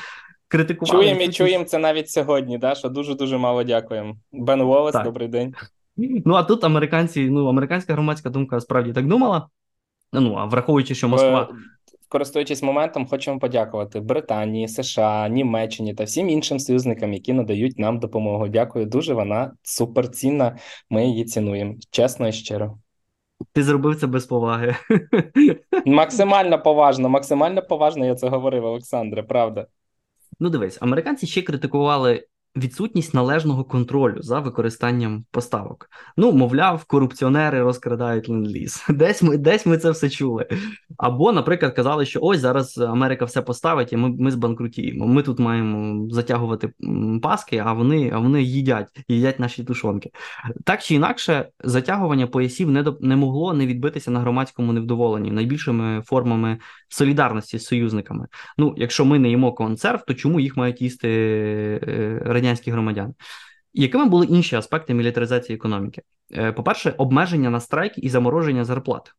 Критикували 0.48 1.04
чуємо 1.04 1.20
і 1.20 1.28
чуємо 1.28 1.64
це 1.64 1.78
навіть 1.78 2.10
сьогодні. 2.10 2.58
да, 2.58 2.74
Що 2.74 2.88
дуже 2.88 3.14
дуже 3.14 3.38
мало 3.38 3.64
дякуємо. 3.64 4.16
Бен 4.32 4.60
Уоллес, 4.60 4.94
добрий 5.04 5.28
день. 5.28 5.54
Ну 5.96 6.34
а 6.34 6.42
тут 6.42 6.64
американці, 6.64 7.30
ну 7.30 7.46
американська 7.46 7.92
громадська 7.92 8.30
думка 8.30 8.60
справді 8.60 8.92
так 8.92 9.06
думала. 9.06 9.48
Ну 10.12 10.34
а 10.34 10.44
враховуючи, 10.44 10.94
що 10.94 11.08
Москва 11.08 11.48
користуючись 12.12 12.62
моментом, 12.62 13.06
хочемо 13.06 13.38
подякувати 13.38 14.00
Британії, 14.00 14.68
США, 14.68 15.28
Німеччині 15.28 15.94
та 15.94 16.04
всім 16.04 16.28
іншим 16.28 16.58
союзникам, 16.58 17.12
які 17.12 17.32
надають 17.32 17.78
нам 17.78 17.98
допомогу. 17.98 18.48
Дякую 18.48 18.86
дуже. 18.86 19.14
Вона 19.14 19.52
суперцінна. 19.62 20.56
Ми 20.90 21.06
її 21.06 21.24
цінуємо. 21.24 21.74
Чесно 21.90 22.28
і 22.28 22.32
щиро. 22.32 22.78
Ти 23.52 23.62
зробив 23.62 24.00
це 24.00 24.06
без 24.06 24.26
поваги. 24.26 24.76
Максимально 25.86 26.62
поважно, 26.62 27.08
максимально 27.08 27.62
поважно 27.62 28.06
я 28.06 28.14
це 28.14 28.28
говорив, 28.28 28.64
Олександре. 28.64 29.22
Правда. 29.22 29.66
Ну, 30.40 30.50
дивись, 30.50 30.78
американці 30.80 31.26
ще 31.26 31.42
критикували 31.42 32.26
відсутність 32.56 33.14
належного 33.14 33.64
контролю 33.64 34.22
за 34.22 34.40
використанням 34.40 35.24
поставок. 35.30 35.90
Ну, 36.16 36.32
мовляв, 36.32 36.84
корупціонери 36.84 37.62
розкрадають 37.62 38.28
ленд-ліз. 38.28 38.84
Десь 38.88 39.22
ми 39.22 39.36
десь 39.36 39.66
ми 39.66 39.78
це 39.78 39.90
все 39.90 40.10
чули. 40.10 40.46
Або, 40.98 41.32
наприклад, 41.32 41.74
казали, 41.74 42.06
що 42.06 42.20
ось 42.22 42.40
зараз 42.40 42.78
Америка 42.78 43.24
все 43.24 43.42
поставить, 43.42 43.92
і 43.92 43.96
ми 43.96 44.08
ми 44.08 44.30
збанкрутіємо. 44.30 45.06
Ми 45.06 45.22
тут 45.22 45.38
маємо 45.38 46.08
затягувати 46.10 46.72
паски, 47.22 47.62
а 47.66 47.72
вони 47.72 48.10
а 48.14 48.18
вони 48.18 48.42
їдять, 48.42 48.88
їдять 49.08 49.40
наші 49.40 49.64
тушонки. 49.64 50.10
Так 50.64 50.82
чи 50.82 50.94
інакше, 50.94 51.48
затягування 51.64 52.26
поясів 52.26 52.70
не 52.70 52.82
до 52.82 52.98
не 53.00 53.16
могло 53.16 53.54
не 53.54 53.66
відбитися 53.66 54.10
на 54.10 54.20
громадському 54.20 54.72
невдоволенні 54.72 55.30
найбільшими 55.30 56.02
формами 56.06 56.58
солідарності 56.94 57.58
з 57.58 57.66
союзниками. 57.66 58.26
Ну, 58.58 58.74
якщо 58.76 59.04
ми 59.04 59.18
не 59.18 59.28
їмо 59.28 59.52
консерв, 59.52 60.04
то 60.06 60.14
чому 60.14 60.40
їх 60.40 60.56
мають 60.56 60.82
їсти 60.82 61.08
е, 61.88 62.22
радянські 62.24 62.70
громадяни? 62.70 63.14
Якими 63.74 64.04
були 64.04 64.26
інші 64.26 64.56
аспекти 64.56 64.94
мілітаризації 64.94 65.56
економіки? 65.56 66.02
Е, 66.32 66.52
по-перше, 66.52 66.94
обмеження 66.98 67.50
на 67.50 67.60
страйк 67.60 67.92
і 67.96 68.08
замороження 68.08 68.64
зарплат. 68.64 69.14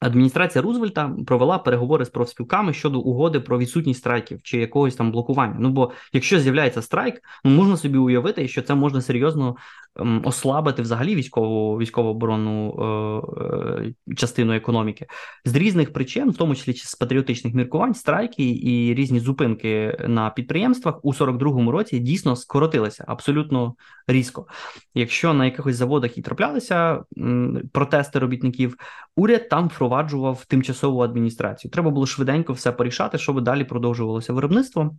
Адміністрація 0.00 0.62
Рузвельта 0.62 1.16
провела 1.26 1.58
переговори 1.58 2.04
з 2.04 2.10
профспілками 2.10 2.72
щодо 2.72 3.00
угоди 3.00 3.40
про 3.40 3.58
відсутність 3.58 4.00
страйків 4.00 4.42
чи 4.42 4.58
якогось 4.58 4.94
там 4.94 5.12
блокування. 5.12 5.56
Ну 5.58 5.70
бо 5.70 5.92
якщо 6.12 6.40
з'являється 6.40 6.82
страйк, 6.82 7.22
ну 7.44 7.50
можна 7.50 7.76
собі 7.76 7.98
уявити, 7.98 8.48
що 8.48 8.62
це 8.62 8.74
можна 8.74 9.00
серйозно 9.00 9.56
ослабити 10.24 10.82
взагалі 10.82 11.14
військову 11.14 11.78
військово 11.78 12.08
оборонну 12.08 12.74
е, 13.80 13.86
е, 14.10 14.14
частину 14.16 14.52
економіки 14.52 15.06
з 15.44 15.54
різних 15.54 15.92
причин, 15.92 16.30
в 16.30 16.36
тому 16.36 16.54
числі 16.54 16.72
з 16.72 16.94
патріотичних 16.94 17.54
міркувань, 17.54 17.94
страйки 17.94 18.50
і 18.50 18.94
різні 18.94 19.20
зупинки 19.20 19.98
на 20.08 20.30
підприємствах 20.30 21.04
у 21.04 21.12
42-му 21.12 21.70
році 21.70 21.98
дійсно 21.98 22.36
скоротилися 22.36 23.04
абсолютно 23.08 23.74
різко. 24.06 24.46
Якщо 24.94 25.34
на 25.34 25.44
якихось 25.44 25.76
заводах 25.76 26.18
і 26.18 26.22
траплялися 26.22 27.02
протести 27.72 28.18
робітників, 28.18 28.76
уряд 29.16 29.48
там 29.48 29.68
впроваджував 29.68 30.44
тимчасову 30.44 31.00
адміністрацію. 31.00 31.70
Треба 31.70 31.90
було 31.90 32.06
швиденько 32.06 32.52
все 32.52 32.72
порішати, 32.72 33.18
щоб 33.18 33.40
далі 33.40 33.64
продовжувалося 33.64 34.32
виробництво. 34.32 34.96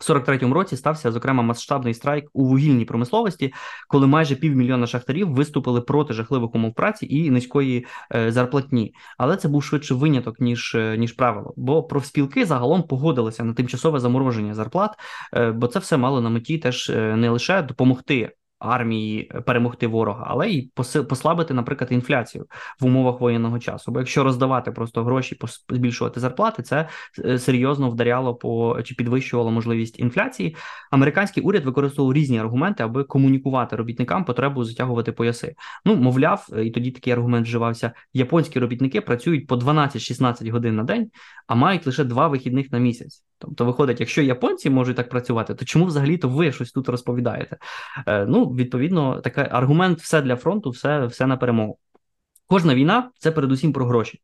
В 0.00 0.10
43-му 0.10 0.54
році 0.54 0.76
стався 0.76 1.12
зокрема 1.12 1.42
масштабний 1.42 1.94
страйк 1.94 2.28
у 2.32 2.44
вугільній 2.44 2.84
промисловості, 2.84 3.52
коли 3.88 4.06
майже 4.06 4.36
півмільйона 4.36 4.86
шахтарів 4.86 5.28
виступили 5.28 5.80
проти 5.80 6.14
жахливих 6.14 6.54
умов 6.54 6.74
праці 6.74 7.06
і 7.10 7.30
низької 7.30 7.86
е, 8.14 8.32
зарплатні. 8.32 8.94
Але 9.18 9.36
це 9.36 9.48
був 9.48 9.64
швидше 9.64 9.94
виняток 9.94 10.40
ніж 10.40 10.74
е, 10.74 10.96
ніж 10.96 11.12
правило. 11.12 11.54
Бо 11.56 11.82
профспілки 11.82 12.46
загалом 12.46 12.82
погодилися 12.82 13.44
на 13.44 13.54
тимчасове 13.54 14.00
замороження 14.00 14.54
зарплат, 14.54 14.90
е, 15.34 15.52
бо 15.52 15.66
це 15.66 15.78
все 15.78 15.96
мало 15.96 16.20
на 16.20 16.30
меті 16.30 16.58
теж 16.58 16.88
не 16.94 17.30
лише 17.30 17.62
допомогти 17.62 18.32
армії 18.60 19.32
перемогти 19.46 19.86
ворога, 19.86 20.24
але 20.28 20.50
й 20.50 20.72
послабити, 21.08 21.54
наприклад, 21.54 21.92
інфляцію 21.92 22.46
в 22.80 22.86
умовах 22.86 23.20
воєнного 23.20 23.58
часу. 23.58 23.92
Бо 23.92 23.98
якщо 23.98 24.24
роздавати 24.24 24.72
просто 24.72 25.04
гроші, 25.04 25.38
збільшувати 25.68 26.20
зарплати, 26.20 26.62
це 26.62 26.88
е, 27.24 27.38
серйозно 27.38 27.90
вдаряло 27.90 28.34
по 28.34 28.82
чи 28.82 28.94
підвищувало 28.94 29.50
можливість 29.50 29.98
інфляції. 30.00 30.56
Американський 30.90 31.42
уряд 31.42 31.64
використовував 31.64 32.16
різні 32.16 32.38
аргументи, 32.38 32.82
аби 32.82 33.04
комунікувати 33.04 33.76
робітникам 33.76 34.24
потребу 34.24 34.64
затягувати 34.64 35.12
пояси. 35.12 35.54
Ну 35.84 35.96
мовляв, 35.96 36.46
і 36.64 36.70
тоді 36.70 36.90
такий 36.90 37.12
аргумент 37.12 37.46
вживався: 37.46 37.92
японські 38.12 38.58
робітники 38.58 39.00
працюють 39.00 39.46
по 39.46 39.56
12-16 39.56 40.50
годин 40.50 40.76
на 40.76 40.84
день, 40.84 41.10
а 41.46 41.54
мають 41.54 41.86
лише 41.86 42.04
два 42.04 42.28
вихідних 42.28 42.72
на 42.72 42.78
місяць. 42.78 43.24
Тобто, 43.40 43.64
виходить, 43.64 44.00
якщо 44.00 44.22
японці 44.22 44.70
можуть 44.70 44.96
так 44.96 45.08
працювати, 45.08 45.54
то 45.54 45.64
чому 45.64 45.84
взагалі 45.84 46.18
то 46.18 46.28
ви 46.28 46.52
щось 46.52 46.72
тут 46.72 46.88
розповідаєте? 46.88 47.58
Е, 48.06 48.26
Ну, 48.26 48.49
відповідно, 48.54 49.20
такий 49.20 49.44
аргумент 49.50 50.00
все 50.00 50.22
для 50.22 50.36
фронту, 50.36 50.70
все, 50.70 51.06
все 51.06 51.26
на 51.26 51.36
перемогу. 51.36 51.78
Кожна 52.46 52.74
війна 52.74 53.10
це 53.18 53.32
передусім 53.32 53.72
про 53.72 53.86
гроші. 53.86 54.20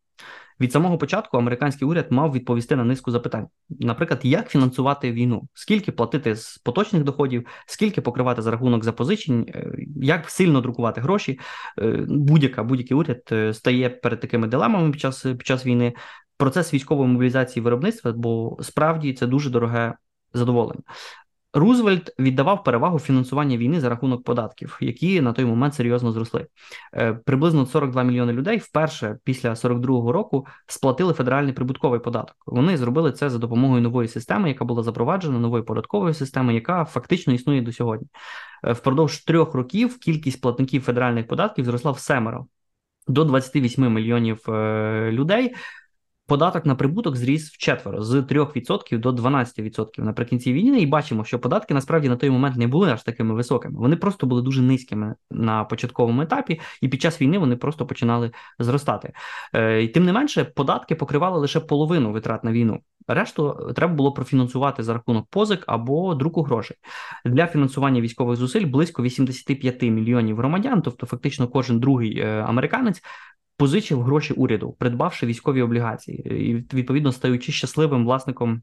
Від 0.61 0.73
самого 0.73 0.99
початку 0.99 1.39
американський 1.39 1.89
уряд 1.89 2.07
мав 2.11 2.33
відповісти 2.33 2.77
на 2.77 2.85
низку 2.85 3.11
запитань, 3.11 3.47
наприклад, 3.69 4.21
як 4.23 4.51
фінансувати 4.51 5.13
війну, 5.13 5.49
скільки 5.55 5.93
платити 5.93 6.37
з 6.37 6.59
поточних 6.59 7.05
доходів, 7.05 7.47
скільки 7.67 8.01
покривати 8.01 8.43
за 8.43 8.51
рахунок 8.51 8.85
запозичень, 8.85 9.47
е, 9.49 9.73
як 9.97 10.31
сильно 10.31 10.61
друкувати 10.61 11.01
гроші. 11.01 11.39
Е, 11.79 12.05
будь-яка 12.09 12.63
будь-який 12.63 12.97
уряд 12.97 13.23
е, 13.33 13.55
стає 13.55 13.91
перед 13.91 14.21
такими 14.21 14.47
дилемами 14.47 14.91
під 14.91 15.01
час 15.01 15.23
під 15.23 15.47
час 15.47 15.67
війни 15.67 15.95
процес 16.37 16.75
військової 16.75 17.09
мобілізації 17.09 17.63
виробництва, 17.63 18.13
бо 18.13 18.57
справді 18.61 19.15
це 19.15 19.27
дуже 19.27 19.51
дороге 19.51 19.95
задоволення. 20.33 20.83
Рузвельт 21.57 22.15
віддавав 22.19 22.65
перевагу 22.65 22.99
фінансування 22.99 23.57
війни 23.57 23.81
за 23.81 23.89
рахунок 23.89 24.25
податків, 24.25 24.79
які 24.81 25.21
на 25.21 25.33
той 25.33 25.45
момент 25.45 25.75
серйозно 25.75 26.13
зросли. 26.13 26.47
Е, 26.95 27.13
приблизно 27.13 27.67
42 27.67 28.03
мільйони 28.03 28.33
людей 28.33 28.59
вперше 28.59 29.19
після 29.25 29.51
42-го 29.51 30.13
року 30.13 30.47
сплатили 30.67 31.13
федеральний 31.13 31.53
прибутковий 31.53 32.01
податок. 32.01 32.37
Вони 32.47 32.77
зробили 32.77 33.13
це 33.13 33.31
за 33.31 33.39
допомогою 33.39 33.83
нової 33.83 34.09
системи, 34.09 34.49
яка 34.49 34.65
була 34.65 34.83
запроваджена, 34.83 35.39
нової 35.39 35.63
податкової 35.63 36.15
системи, 36.15 36.55
яка 36.55 36.85
фактично 36.85 37.33
існує 37.33 37.61
до 37.61 37.73
сьогодні. 37.73 38.09
Е, 38.65 38.73
впродовж 38.73 39.25
трьох 39.25 39.55
років 39.55 39.99
кількість 39.99 40.41
платників 40.41 40.83
федеральних 40.83 41.27
податків 41.27 41.65
зросла 41.65 41.91
в 41.91 41.99
семеро 41.99 42.47
до 43.09 43.25
28 43.25 43.93
мільйонів 43.95 44.51
е, 44.51 45.11
людей. 45.13 45.55
Податок 46.29 46.67
на 46.67 46.75
прибуток 46.75 47.17
зріс 47.17 47.51
в 47.51 47.59
четверо 47.59 48.03
з 48.03 48.15
3% 48.15 48.99
до 48.99 49.11
12% 49.11 50.01
наприкінці 50.03 50.53
війни, 50.53 50.81
і 50.81 50.87
бачимо, 50.87 51.25
що 51.25 51.39
податки 51.39 51.75
насправді 51.75 52.09
на 52.09 52.17
той 52.17 52.31
момент 52.31 52.57
не 52.57 52.67
були 52.67 52.91
аж 52.91 53.03
такими 53.03 53.35
високими. 53.35 53.79
Вони 53.79 53.97
просто 53.97 54.27
були 54.27 54.43
дуже 54.43 54.63
низькими 54.63 55.15
на 55.31 55.65
початковому 55.65 56.23
етапі, 56.23 56.61
і 56.81 56.89
під 56.89 57.03
час 57.03 57.21
війни 57.21 57.39
вони 57.39 57.57
просто 57.57 57.87
починали 57.87 58.31
зростати. 58.59 59.13
Е, 59.53 59.83
і 59.83 59.89
Тим 59.89 60.05
не 60.05 60.13
менше, 60.13 60.45
податки 60.45 60.95
покривали 60.95 61.39
лише 61.39 61.61
половину 61.61 62.13
витрат 62.13 62.45
на 62.45 62.53
війну. 62.53 62.81
Решту 63.09 63.73
треба 63.77 63.95
було 63.95 64.13
профінансувати 64.13 64.83
за 64.83 64.93
рахунок 64.93 65.27
позик 65.31 65.65
або 65.67 66.15
друку 66.15 66.43
грошей 66.43 66.77
для 67.25 67.47
фінансування 67.47 68.01
військових 68.01 68.37
зусиль 68.37 68.67
близько 68.67 69.03
85 69.03 69.83
мільйонів 69.83 70.37
громадян, 70.37 70.83
тобто 70.83 71.07
фактично 71.07 71.49
кожен 71.49 71.81
другий 71.81 72.19
е, 72.19 72.45
американець 72.49 73.03
позичив 73.57 74.03
гроші 74.03 74.35
уряду, 74.35 74.77
придбавши 74.79 75.27
військові 75.27 75.63
облігації, 75.63 76.49
і 76.51 76.55
відповідно 76.55 77.13
стаючи 77.13 77.53
щасливим 77.53 78.05
власником. 78.05 78.63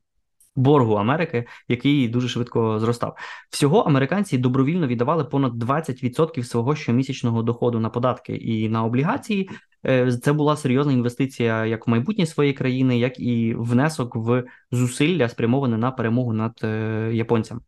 Боргу 0.56 0.94
Америки, 0.94 1.48
який 1.68 2.08
дуже 2.08 2.28
швидко 2.28 2.80
зростав, 2.80 3.18
всього 3.50 3.80
американці 3.80 4.38
добровільно 4.38 4.88
віддавали 4.88 5.24
понад 5.24 5.64
20% 5.64 6.44
свого 6.44 6.76
щомісячного 6.76 7.44
доходу 7.44 7.80
на 7.80 7.90
податки 7.90 8.36
і 8.36 8.70
на 8.70 8.84
облігації. 8.84 9.50
Е, 9.86 10.12
це 10.12 10.34
була 10.34 10.58
серйозна 10.58 10.94
інвестиція 10.94 11.66
як 11.66 11.88
в 11.88 11.90
майбутнє 11.90 12.26
своєї 12.26 12.54
країни, 12.54 13.00
як 13.00 13.20
і 13.20 13.56
внесок 13.56 14.16
в 14.16 14.44
зусилля, 14.72 15.30
спрямоване 15.30 15.78
на 15.78 15.92
перемогу 15.92 16.34
над 16.34 16.60
е, 16.64 17.10
японцями. 17.14 17.62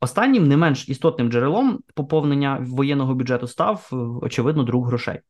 Останнім 0.00 0.48
не 0.48 0.56
менш 0.56 0.88
істотним 0.88 1.30
джерелом 1.30 1.78
поповнення 1.94 2.58
воєнного 2.60 3.14
бюджету 3.14 3.46
став 3.46 3.88
очевидно 4.22 4.62
друг 4.62 4.86
грошей. 4.86 5.20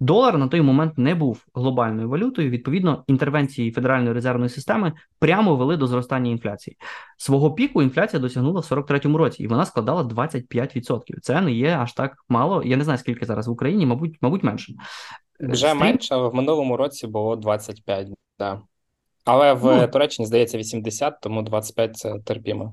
Долар 0.00 0.38
на 0.38 0.48
той 0.48 0.60
момент 0.60 0.98
не 0.98 1.14
був 1.14 1.46
глобальною 1.54 2.08
валютою. 2.08 2.50
Відповідно, 2.50 3.04
інтервенції 3.06 3.72
Федеральної 3.72 4.14
резервної 4.14 4.48
системи 4.48 4.92
прямо 5.18 5.56
вели 5.56 5.76
до 5.76 5.86
зростання 5.86 6.30
інфляції. 6.30 6.76
Свого 7.16 7.52
піку 7.54 7.82
інфляція 7.82 8.20
досягнула 8.20 8.60
в 8.60 8.64
43-му 8.64 9.18
році, 9.18 9.42
і 9.42 9.46
вона 9.46 9.66
складала 9.66 10.02
25%. 10.02 11.00
Це 11.22 11.40
не 11.40 11.52
є 11.52 11.76
аж 11.80 11.92
так 11.92 12.24
мало. 12.28 12.62
Я 12.62 12.76
не 12.76 12.84
знаю, 12.84 12.98
скільки 12.98 13.26
зараз 13.26 13.48
в 13.48 13.50
Україні, 13.50 13.86
мабуть, 13.86 14.18
мабуть, 14.20 14.42
менше. 14.42 14.72
Вже 15.40 15.66
Стрім... 15.66 15.78
менше, 15.78 16.16
в 16.16 16.34
минулому 16.34 16.76
році 16.76 17.06
було 17.06 17.36
25, 17.36 18.08
да. 18.38 18.60
Але 19.24 19.52
в 19.52 19.64
ну, 19.64 19.88
Туреччині 19.88 20.26
здається 20.26 20.58
80, 20.58 21.20
тому 21.20 21.42
25 21.42 21.96
це 21.96 22.18
терпімо. 22.18 22.72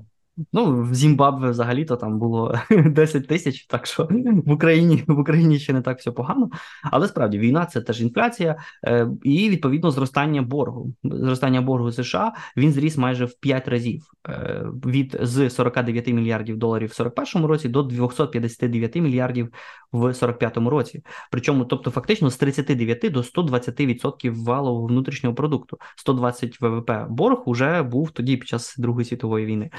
Ну, 0.52 0.82
в 0.82 0.94
Зімбабве 0.94 1.50
взагалі-то 1.50 1.96
там 1.96 2.18
було 2.18 2.54
10 2.70 3.28
тисяч, 3.28 3.66
так 3.66 3.86
що 3.86 4.08
в 4.46 4.52
Україні 4.52 5.04
в 5.06 5.18
Україні 5.18 5.58
ще 5.58 5.72
не 5.72 5.80
так 5.80 5.98
все 5.98 6.10
погано. 6.10 6.50
Але 6.82 7.08
справді 7.08 7.38
війна 7.38 7.66
це 7.66 7.80
теж 7.80 8.00
інфляція, 8.00 8.56
е, 8.84 9.08
і 9.22 9.50
відповідно 9.50 9.90
зростання 9.90 10.42
боргу. 10.42 10.94
Зростання 11.04 11.60
боргу 11.60 11.92
США 11.92 12.32
він 12.56 12.72
зріс 12.72 12.96
майже 12.96 13.24
в 13.24 13.34
5 13.34 13.68
разів 13.68 14.02
е, 14.28 14.66
від 14.86 15.18
з 15.22 15.50
49 15.50 16.06
мільярдів 16.06 16.56
доларів 16.56 16.88
в 16.88 17.02
41-му 17.02 17.46
році 17.46 17.68
до 17.68 17.82
259 17.82 18.96
мільярдів 18.96 19.52
в 19.92 20.04
45-му 20.04 20.70
році. 20.70 21.02
Причому, 21.30 21.64
тобто, 21.64 21.90
фактично 21.90 22.30
з 22.30 22.36
39 22.36 23.12
до 23.12 23.20
120% 23.20 24.44
валового 24.44 24.86
внутрішнього 24.86 25.34
продукту. 25.34 25.78
120 25.96 26.60
ВВП 26.60 26.90
борг 27.08 27.42
уже 27.46 27.82
був 27.82 28.10
тоді 28.10 28.36
під 28.36 28.48
час 28.48 28.74
Другої 28.78 29.04
світової 29.04 29.46
війни. 29.46 29.70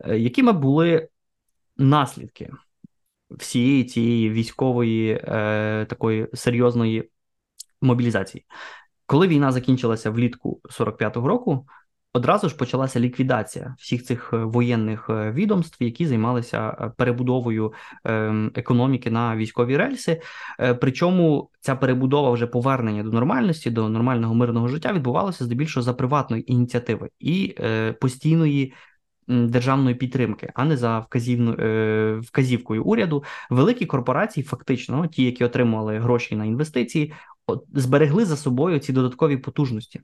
Е, 0.00 0.18
якими 0.18 0.52
були 0.52 1.08
наслідки 1.76 2.50
всієї 3.30 3.84
цієї 3.84 4.30
військової 4.30 5.10
е, 5.24 5.86
такої 5.88 6.28
серйозної 6.34 7.10
мобілізації? 7.80 8.44
Коли 9.06 9.28
війна 9.28 9.52
закінчилася 9.52 10.10
влітку 10.10 10.60
45-го 10.64 11.28
року, 11.28 11.66
одразу 12.12 12.48
ж 12.48 12.56
почалася 12.56 13.00
ліквідація 13.00 13.74
всіх 13.78 14.04
цих 14.04 14.30
е, 14.32 14.36
воєнних 14.36 15.08
відомств, 15.10 15.82
які 15.82 16.06
займалися 16.06 16.92
перебудовою 16.96 17.72
ем, 18.04 18.52
економіки 18.54 19.10
на 19.10 19.36
військові 19.36 19.76
рельси. 19.76 20.20
Причому 20.80 21.50
ця 21.60 21.76
перебудова 21.76 22.30
вже 22.30 22.46
повернення 22.46 23.02
до 23.02 23.10
нормальності, 23.10 23.70
до 23.70 23.88
нормального 23.88 24.34
мирного 24.34 24.68
життя 24.68 24.92
відбувалося 24.92 25.44
здебільшого 25.44 25.84
за 25.84 25.94
приватної 25.94 26.52
ініціативи 26.52 27.10
і 27.18 27.56
постійної 28.00 28.74
державної 29.28 29.94
підтримки, 29.94 30.52
а 30.54 30.64
не 30.64 30.76
за 30.76 30.98
вказівну, 30.98 31.52
е, 31.52 32.20
вказівкою 32.22 32.84
уряду. 32.84 33.24
Великі 33.50 33.86
корпорації, 33.86 34.44
фактично, 34.44 35.06
ті, 35.06 35.24
які 35.24 35.44
отримували 35.44 35.98
гроші 35.98 36.36
на 36.36 36.44
інвестиції, 36.44 37.12
зберегли 37.74 38.24
за 38.24 38.36
собою 38.36 38.78
ці 38.78 38.92
додаткові 38.92 39.36
потужності 39.36 40.00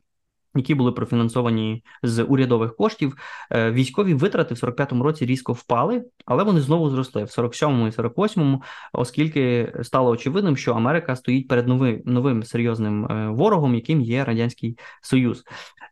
які 0.54 0.74
були 0.74 0.92
профінансовані 0.92 1.84
з 2.02 2.22
урядових 2.22 2.76
коштів. 2.76 3.16
Е, 3.50 3.70
військові 3.70 4.14
витрати 4.14 4.54
в 4.54 4.58
45-му 4.58 5.04
році 5.04 5.26
різко 5.26 5.52
впали, 5.52 6.04
але 6.24 6.44
вони 6.44 6.60
знову 6.60 6.90
зросли 6.90 7.24
в 7.24 7.26
47-му 7.26 7.86
і 7.86 7.90
48-му, 7.90 8.62
оскільки 8.92 9.72
стало 9.82 10.10
очевидним, 10.10 10.56
що 10.56 10.72
Америка 10.72 11.16
стоїть 11.16 11.48
перед 11.48 11.68
новим 11.68 12.02
новим 12.04 12.42
серйозним 12.42 13.04
е, 13.04 13.28
ворогом, 13.28 13.74
яким 13.74 14.00
є 14.00 14.24
радянський 14.24 14.78
союз. 15.02 15.44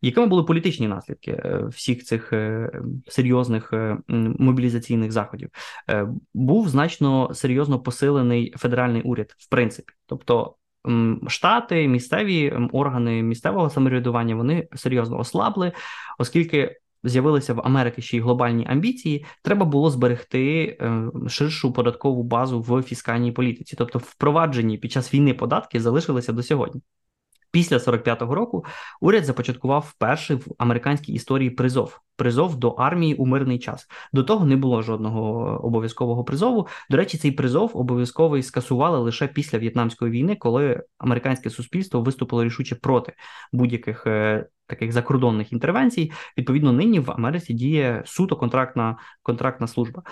Якими 0.03 0.27
були 0.27 0.42
політичні 0.42 0.88
наслідки 0.88 1.31
е, 1.31 1.64
всіх 1.68 2.05
цих 2.05 2.33
серйозних 3.09 3.73
мобілізаційних 4.38 5.12
заходів? 5.12 5.49
Був 6.35 6.68
значно 6.68 7.35
серйозно 7.35 7.81
посилений 7.81 8.55
федеральний 8.57 9.03
уряд, 9.03 9.35
в 9.38 9.49
принципі, 9.49 9.92
тобто 10.07 10.57
штати, 11.29 11.88
місцеві 11.88 12.51
органи 12.73 13.23
місцевого 13.23 13.71
самоврядування 13.71 14.35
вони 14.35 14.69
серйозно 14.75 15.19
ослабли, 15.19 15.73
оскільки. 16.19 16.77
З'явилися 17.05 17.55
в 17.55 17.61
Америці 17.64 18.03
ще 18.03 18.16
й 18.16 18.21
глобальні 18.21 18.66
амбіції, 18.71 19.27
треба 19.43 19.66
було 19.66 19.90
зберегти 19.90 20.64
е, 20.81 21.11
ширшу 21.29 21.73
податкову 21.73 22.23
базу 22.23 22.61
в 22.61 22.83
фіскальній 22.83 23.33
політиці, 23.33 23.77
тобто 23.77 23.99
впроваджені 23.99 24.79
під 24.79 24.93
час 24.93 25.14
війни 25.14 25.35
податки 25.35 25.81
залишилися 25.81 26.33
до 26.33 26.43
сьогодні. 26.43 26.83
Після 27.50 27.76
45-го 27.76 28.34
року 28.34 28.64
уряд 29.00 29.24
започаткував 29.24 29.94
перший 29.98 30.36
в 30.36 30.46
американській 30.58 31.12
історії 31.12 31.50
призов 31.50 32.00
призов 32.20 32.56
до 32.56 32.70
армії 32.70 33.14
у 33.14 33.26
мирний 33.26 33.58
час. 33.58 33.86
До 34.12 34.22
того 34.22 34.46
не 34.46 34.56
було 34.56 34.82
жодного 34.82 35.20
обов'язкового 35.66 36.24
призову. 36.24 36.68
До 36.90 36.96
речі, 36.96 37.18
цей 37.18 37.32
призов 37.32 37.70
обов'язковий 37.74 38.42
скасували 38.42 38.98
лише 38.98 39.26
після 39.26 39.58
в'єтнамської 39.58 40.12
війни, 40.12 40.36
коли 40.36 40.82
американське 40.98 41.50
суспільство 41.50 42.00
виступило 42.00 42.44
рішуче 42.44 42.74
проти 42.74 43.12
будь-яких 43.52 44.06
е, 44.06 44.46
таких 44.66 44.92
закордонних 44.92 45.52
інтервенцій. 45.52 46.12
Відповідно, 46.38 46.72
нині 46.72 47.00
в 47.00 47.10
Америці 47.10 47.54
діє 47.54 48.02
суто 48.06 48.36
контрактна 48.36 48.96
контрактна 49.22 49.66
служба. 49.66 50.02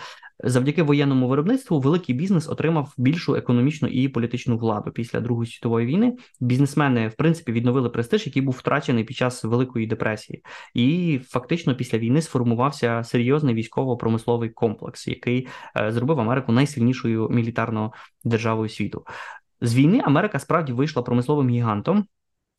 Завдяки 0.44 0.82
воєнному 0.82 1.28
виробництву 1.28 1.80
великий 1.80 2.14
бізнес 2.14 2.48
отримав 2.48 2.94
більшу 2.96 3.34
економічну 3.34 3.88
і 3.88 4.08
політичну 4.08 4.58
владу 4.58 4.90
після 4.90 5.20
Другої 5.20 5.50
світової 5.50 5.86
війни. 5.86 6.16
Бізнесмени 6.40 7.08
в 7.08 7.14
принципі 7.14 7.52
відновили 7.52 7.90
престиж, 7.90 8.26
який 8.26 8.42
був 8.42 8.54
втрачений 8.58 9.04
під 9.04 9.16
час 9.16 9.44
Великої 9.44 9.86
депресії, 9.86 10.42
і 10.74 11.20
фактично 11.24 11.74
після 11.74 11.98
війни 11.98 12.22
сформувався 12.22 13.04
серйозний 13.04 13.54
військово-промисловий 13.54 14.50
комплекс, 14.50 15.08
який 15.08 15.48
е, 15.76 15.92
зробив 15.92 16.20
Америку 16.20 16.52
найсильнішою 16.52 17.28
мілітарною 17.28 17.90
державою 18.24 18.68
світу. 18.68 19.04
З 19.60 19.74
війни 19.74 20.00
Америка 20.04 20.38
справді 20.38 20.72
вийшла 20.72 21.02
промисловим 21.02 21.48
гігантом 21.48 22.04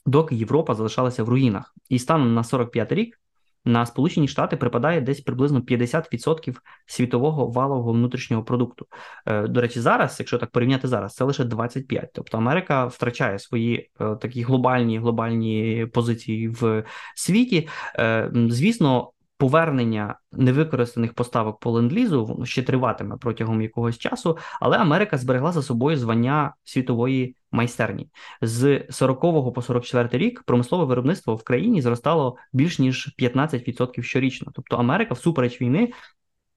доки 0.05 0.35
Європа 0.35 0.75
залишалася 0.75 1.23
в 1.23 1.29
руїнах. 1.29 1.75
І 1.89 1.99
станом 1.99 2.33
на 2.33 2.43
45 2.43 2.91
рік 2.91 3.19
на 3.65 3.85
Сполучені 3.85 4.27
Штати 4.27 4.57
припадає 4.57 5.01
десь 5.01 5.21
приблизно 5.21 5.59
50% 5.59 6.55
світового 6.85 7.47
валового 7.47 7.91
внутрішнього 7.91 8.43
продукту. 8.43 8.85
Е, 9.25 9.47
до 9.47 9.61
речі, 9.61 9.79
зараз, 9.79 10.15
якщо 10.19 10.37
так 10.37 10.51
порівняти 10.51 10.87
зараз, 10.87 11.15
це 11.15 11.23
лише 11.23 11.43
25%. 11.43 12.07
Тобто 12.13 12.37
Америка 12.37 12.85
втрачає 12.85 13.39
свої 13.39 13.89
е, 14.01 14.15
такі 14.15 14.41
глобальні 14.41 14.99
глобальні 14.99 15.87
позиції 15.93 16.47
в 16.47 16.83
світі. 17.15 17.67
Е, 17.95 18.31
звісно 18.33 19.11
повернення 19.39 20.15
невикористаних 20.31 21.13
поставок 21.13 21.59
по 21.59 21.71
ленд-лізу 21.71 22.45
ще 22.45 22.63
триватиме 22.63 23.17
протягом 23.17 23.61
якогось 23.61 23.97
часу, 23.97 24.37
але 24.61 24.77
Америка 24.77 25.17
зберегла 25.17 25.51
за 25.51 25.61
собою 25.61 25.97
звання 25.97 26.53
світової 26.63 27.35
майстерні 27.51 28.09
з 28.41 28.83
40 28.89 29.53
по 29.53 29.61
44 29.61 30.25
рік. 30.25 30.43
Промислове 30.45 30.85
виробництво 30.85 31.35
в 31.35 31.43
країні 31.43 31.81
зростало 31.81 32.35
більш 32.53 32.79
ніж 32.79 33.15
15% 33.19 34.01
щорічно. 34.01 34.51
Тобто 34.55 34.75
Америка, 34.75 35.13
всупереч 35.13 35.61
війни. 35.61 35.91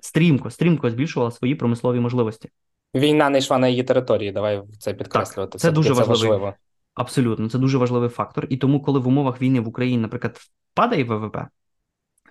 стрімко, 0.01 0.51
стрімко 0.51 0.90
збільшувала 0.90 1.31
свої 1.31 1.55
промислові 1.55 2.01
можливості. 2.01 2.49
Війна 2.95 3.31
не 3.31 3.38
йшла 3.38 3.59
на 3.59 3.68
її 3.68 3.83
території. 3.83 4.33
Давай 4.33 4.62
це 4.79 4.95
підкреслювати. 4.95 5.53
Так, 5.53 5.61
це 5.61 5.71
дуже 5.71 5.88
це 5.88 5.95
важливий, 5.95 6.31
важливо. 6.31 6.55
Абсолютно, 6.95 7.49
це 7.49 7.59
дуже 7.59 7.79
важливий 7.79 8.09
фактор. 8.09 8.47
І 8.51 8.57
тому, 8.57 8.83
коли 8.83 9.01
в 9.01 9.09
умовах 9.09 9.42
війни 9.42 9.61
в 9.61 9.68
Україні, 9.68 9.99
наприклад, 10.03 10.40
падає 10.75 11.05
ВВП, 11.05 11.37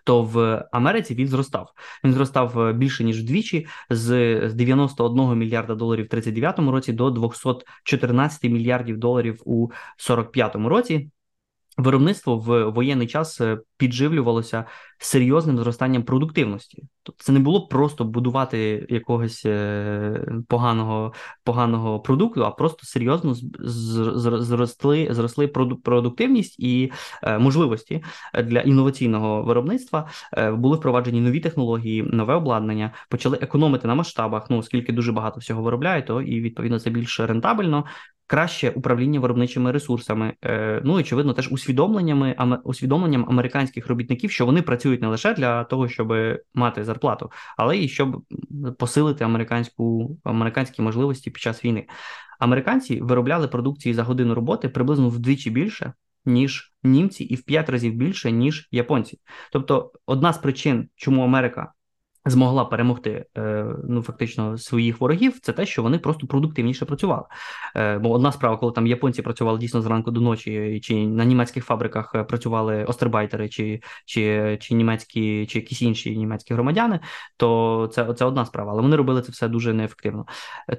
то 0.03 0.23
в 0.23 0.65
Америці 0.71 1.15
він 1.15 1.27
зростав. 1.27 1.71
Він 2.03 2.13
зростав 2.13 2.59
е, 2.59 2.73
більше 2.73 3.03
ніж 3.03 3.21
вдвічі 3.21 3.67
з 3.89 4.09
91 4.53 5.37
мільярда 5.37 5.75
доларів 5.75 6.05
в 6.05 6.09
39 6.09 6.59
році 6.59 6.93
до 6.93 7.11
214 7.11 8.43
мільярдів 8.43 8.97
доларів 8.97 9.41
у 9.45 9.69
45 9.97 10.55
році. 10.55 11.09
Виробництво 11.77 12.37
в 12.37 12.69
воєнний 12.69 13.07
час 13.07 13.41
е, 13.41 13.59
підживлювалося 13.77 14.65
серйозним 15.03 15.57
зростанням 15.57 16.03
продуктивності. 16.03 16.83
Тобто 17.03 17.23
це 17.23 17.31
не 17.31 17.39
було 17.39 17.67
просто 17.67 18.05
будувати 18.05 18.87
якогось 18.89 19.45
е, 19.45 20.25
поганого 20.47 21.13
поганого 21.43 21.99
продукту, 21.99 22.45
а 22.45 22.51
просто 22.51 22.85
серйозно 22.85 23.35
зросли 24.39 25.07
зросли 25.11 25.47
продуктивність 25.83 26.59
і 26.59 26.91
е, 27.23 27.39
можливості 27.39 28.03
для 28.43 28.59
інноваційного 28.59 29.43
виробництва. 29.43 30.07
Були 30.53 30.77
впроваджені 30.77 31.21
нові 31.21 31.39
технології, 31.39 32.03
нове 32.03 32.35
обладнання, 32.35 32.93
почали 33.09 33.37
економити 33.41 33.87
на 33.87 33.95
масштабах. 33.95 34.49
Ну 34.49 34.57
оскільки 34.57 34.93
дуже 34.93 35.11
багато 35.11 35.39
всього 35.39 35.61
виробляє, 35.61 36.01
то 36.01 36.21
і 36.21 36.41
відповідно 36.41 36.79
це 36.79 36.89
більш 36.89 37.19
рентабельно 37.19 37.85
краще 38.31 38.69
управління 38.69 39.19
виробничими 39.19 39.71
ресурсами, 39.71 40.33
е, 40.45 40.81
ну 40.85 40.93
очевидно, 40.93 41.33
теж 41.33 41.51
усвідомленнями 41.51 42.35
усвідомленням 42.63 43.25
американських 43.29 43.87
робітників, 43.87 44.31
що 44.31 44.45
вони 44.45 44.61
працюють 44.61 44.90
не 44.97 45.07
лише 45.07 45.33
для 45.33 45.63
того, 45.63 45.87
щоб 45.87 46.13
мати 46.53 46.83
зарплату, 46.83 47.31
але 47.57 47.77
й 47.77 47.87
щоб 47.87 48.23
посилити 48.77 49.23
американську 49.23 50.17
американські 50.23 50.81
можливості 50.81 51.31
під 51.31 51.41
час 51.41 51.65
війни. 51.65 51.87
Американці 52.39 53.01
виробляли 53.01 53.47
продукції 53.47 53.93
за 53.93 54.03
годину 54.03 54.35
роботи 54.35 54.69
приблизно 54.69 55.09
вдвічі 55.09 55.49
більше. 55.49 55.93
Ніж 56.25 56.73
німці, 56.83 57.23
і 57.23 57.35
в 57.35 57.43
п'ять 57.43 57.69
разів 57.69 57.93
більше, 57.93 58.31
ніж 58.31 58.67
японці. 58.71 59.19
Тобто, 59.51 59.91
одна 60.05 60.33
з 60.33 60.37
причин, 60.37 60.89
чому 60.95 61.23
Америка 61.23 61.73
змогла 62.25 62.65
перемогти 62.65 63.25
е, 63.37 63.65
ну 63.89 64.01
фактично 64.01 64.57
своїх 64.57 65.01
ворогів, 65.01 65.39
це 65.39 65.53
те, 65.53 65.65
що 65.65 65.83
вони 65.83 65.99
просто 65.99 66.27
продуктивніше 66.27 66.85
працювали. 66.85 67.23
Е, 67.75 67.97
бо 67.97 68.11
одна 68.11 68.31
справа, 68.31 68.57
коли 68.57 68.71
там 68.71 68.87
японці 68.87 69.21
працювали 69.21 69.59
дійсно 69.59 69.81
зранку 69.81 70.11
до 70.11 70.21
ночі, 70.21 70.79
чи 70.83 71.07
на 71.07 71.25
німецьких 71.25 71.65
фабриках 71.65 72.11
е, 72.15 72.23
працювали 72.23 72.85
остербайтери, 72.85 73.49
чи 73.49 73.81
чи, 74.05 74.57
чи 74.61 74.75
німецькі, 74.75 75.45
чи 75.45 75.59
якісь 75.59 75.81
інші 75.81 76.17
німецькі 76.17 76.53
громадяни, 76.53 76.99
то 77.37 77.89
це, 77.93 78.13
це 78.13 78.25
одна 78.25 78.45
справа, 78.45 78.71
але 78.71 78.81
вони 78.81 78.95
робили 78.95 79.21
це 79.21 79.31
все 79.31 79.47
дуже 79.47 79.73
неефективно. 79.73 80.25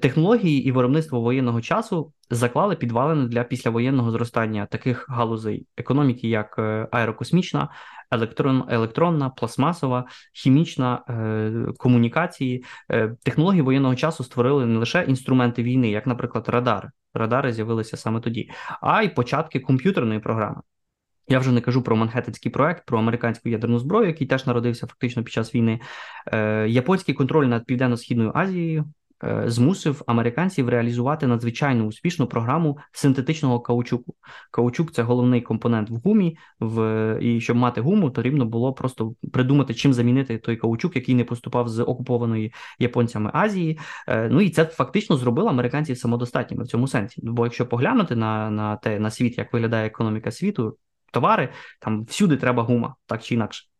Технології 0.00 0.64
і 0.64 0.72
виробництво 0.72 1.20
воєнного 1.20 1.60
часу 1.60 2.12
заклали 2.30 2.76
підвалини 2.76 3.26
для 3.26 3.44
післявоєнного 3.44 4.10
зростання 4.10 4.66
таких 4.66 5.06
галузей 5.08 5.66
економіки, 5.76 6.28
як 6.28 6.58
аерокосмічна, 6.92 7.68
електрон, 8.12 8.64
електронна, 8.68 9.30
пластмасова, 9.30 10.04
хімічна 10.32 11.04
е, 11.08 11.72
комунікації. 11.78 12.64
Е, 12.90 13.16
Технології 13.22 13.62
воєнного 13.62 13.94
часу 13.94 14.24
створили 14.24 14.66
не 14.66 14.78
лише 14.78 15.04
інструменти 15.04 15.62
війни, 15.62 15.90
як, 15.90 16.06
наприклад, 16.06 16.48
радари. 16.48 16.90
Радари 17.14 17.52
з'явилися 17.52 17.96
саме 17.96 18.20
тоді, 18.20 18.50
а 18.80 19.02
й 19.02 19.08
початки 19.08 19.60
комп'ютерної 19.60 20.20
програми. 20.20 20.60
Я 21.28 21.38
вже 21.38 21.52
не 21.52 21.60
кажу 21.60 21.82
про 21.82 21.96
Манхеттенський 21.96 22.52
проект, 22.52 22.86
про 22.86 22.98
американську 22.98 23.48
ядерну 23.48 23.78
зброю, 23.78 24.06
який 24.06 24.26
теж 24.26 24.46
народився 24.46 24.86
фактично 24.86 25.24
під 25.24 25.32
час 25.32 25.54
війни. 25.54 25.80
Е, 26.32 26.68
Японський 26.68 27.14
контроль 27.14 27.46
над 27.46 27.66
Південно-Східною 27.66 28.32
Азією, 28.34 28.84
змусив 29.46 30.02
американців 30.06 30.68
реалізувати 30.68 31.26
надзвичайно 31.26 31.84
успішну 31.84 32.26
програму 32.26 32.78
синтетичного 32.92 33.60
каучуку. 33.60 34.14
Каучук 34.50 34.92
це 34.92 35.02
головний 35.02 35.40
компонент 35.40 35.90
в 35.90 35.94
гумі. 35.94 36.36
В 36.60 37.18
і 37.20 37.40
щоб 37.40 37.56
мати 37.56 37.80
гуму, 37.80 38.10
потрібно 38.10 38.44
було 38.46 38.72
просто 38.72 39.14
придумати, 39.32 39.74
чим 39.74 39.92
замінити 39.92 40.38
той 40.38 40.56
каучук, 40.56 40.96
який 40.96 41.14
не 41.14 41.24
поступав 41.24 41.68
з 41.68 41.82
окупованої 41.82 42.52
японцями 42.78 43.30
Азії. 43.34 43.78
Е, 44.08 44.28
ну 44.28 44.40
і 44.40 44.50
це 44.50 44.64
фактично 44.64 45.16
зробило 45.16 45.48
американців 45.48 45.98
самодостатніми 45.98 46.64
в 46.64 46.66
цьому 46.66 46.88
сенсі. 46.88 47.20
Бо 47.24 47.46
якщо 47.46 47.66
поглянути 47.66 48.16
на 48.16 48.50
на 48.50 48.76
те 48.76 48.98
на 48.98 49.10
світ, 49.10 49.38
як 49.38 49.52
виглядає 49.52 49.86
економіка 49.86 50.30
світу, 50.30 50.78
товари 51.12 51.48
там 51.80 52.04
всюди 52.04 52.36
треба 52.36 52.62
гума, 52.62 52.94
так 53.06 53.22
чи 53.22 53.34
інакше. 53.34 53.71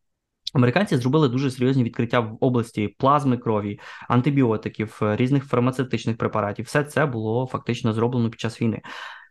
Американці 0.53 0.97
зробили 0.97 1.29
дуже 1.29 1.51
серйозні 1.51 1.83
відкриття 1.83 2.19
в 2.19 2.37
області 2.39 2.95
плазми 2.97 3.37
крові, 3.37 3.79
антибіотиків, 4.09 4.97
різних 5.01 5.45
фармацевтичних 5.45 6.17
препаратів. 6.17 6.65
Все 6.65 6.83
це 6.83 7.05
було 7.05 7.47
фактично 7.51 7.93
зроблено 7.93 8.29
під 8.29 8.39
час 8.39 8.61
війни. 8.61 8.81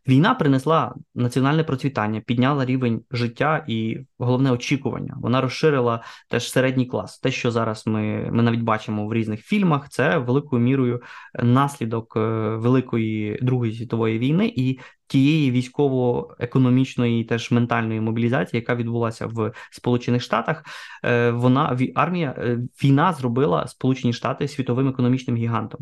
Війна 0.09 0.35
принесла 0.35 0.95
національне 1.15 1.65
процвітання, 1.65 2.21
підняла 2.21 2.65
рівень 2.65 3.03
життя 3.11 3.65
і 3.69 3.99
головне 4.19 4.53
очікування. 4.53 5.15
Вона 5.21 5.41
розширила 5.41 6.03
теж 6.29 6.51
середній 6.51 6.87
клас. 6.87 7.19
Те, 7.19 7.31
що 7.31 7.51
зараз 7.51 7.87
ми 7.87 8.31
ми 8.33 8.43
навіть 8.43 8.61
бачимо 8.61 9.07
в 9.07 9.15
різних 9.15 9.41
фільмах, 9.41 9.89
це 9.89 10.19
великою 10.19 10.63
мірою 10.63 11.03
наслідок 11.43 12.17
е, 12.17 12.21
великої 12.57 13.39
Другої 13.43 13.75
світової 13.75 14.19
війни 14.19 14.53
і 14.57 14.79
тієї 15.07 15.51
військово-економічної 15.51 17.25
теж 17.25 17.51
ментальної 17.51 18.01
мобілізації, 18.01 18.61
яка 18.61 18.75
відбулася 18.75 19.27
в 19.27 19.53
Сполучених 19.71 20.23
Штатах. 20.23 20.65
Е, 21.05 21.31
вона 21.31 21.79
армія 21.95 22.35
е, 22.39 22.59
війна 22.85 23.13
зробила 23.13 23.67
Сполучені 23.67 24.13
Штати 24.13 24.49
світовим 24.49 24.89
економічним 24.89 25.37
гігантом 25.37 25.81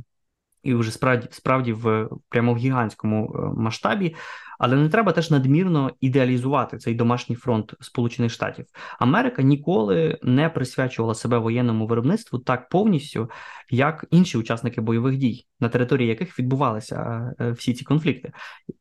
і 0.63 0.75
вже 0.75 0.91
справді 0.91 1.29
справді 1.31 1.73
в 1.73 2.09
прямо 2.29 2.55
в 2.55 2.57
гігантському 2.57 3.35
е, 3.35 3.61
масштабі, 3.61 4.15
але 4.59 4.77
не 4.77 4.89
треба 4.89 5.13
теж 5.13 5.31
надмірно 5.31 5.91
ідеалізувати 6.01 6.79
цей 6.79 6.95
домашній 6.95 7.37
фронт 7.37 7.75
Сполучених 7.81 8.33
Штатів. 8.33 8.67
Америка 8.99 9.43
ніколи 9.43 10.19
не 10.23 10.49
присвячувала 10.49 11.15
себе 11.15 11.39
воєнному 11.39 11.87
виробництву 11.87 12.39
так 12.39 12.69
повністю, 12.69 13.31
як 13.71 14.05
інші 14.11 14.39
учасники 14.39 14.81
бойових 14.81 15.17
дій, 15.17 15.47
на 15.61 15.69
території 15.69 16.09
яких 16.09 16.39
відбувалися 16.39 17.31
е, 17.41 17.51
всі 17.51 17.75
ці 17.75 17.85
конфлікти. 17.85 18.33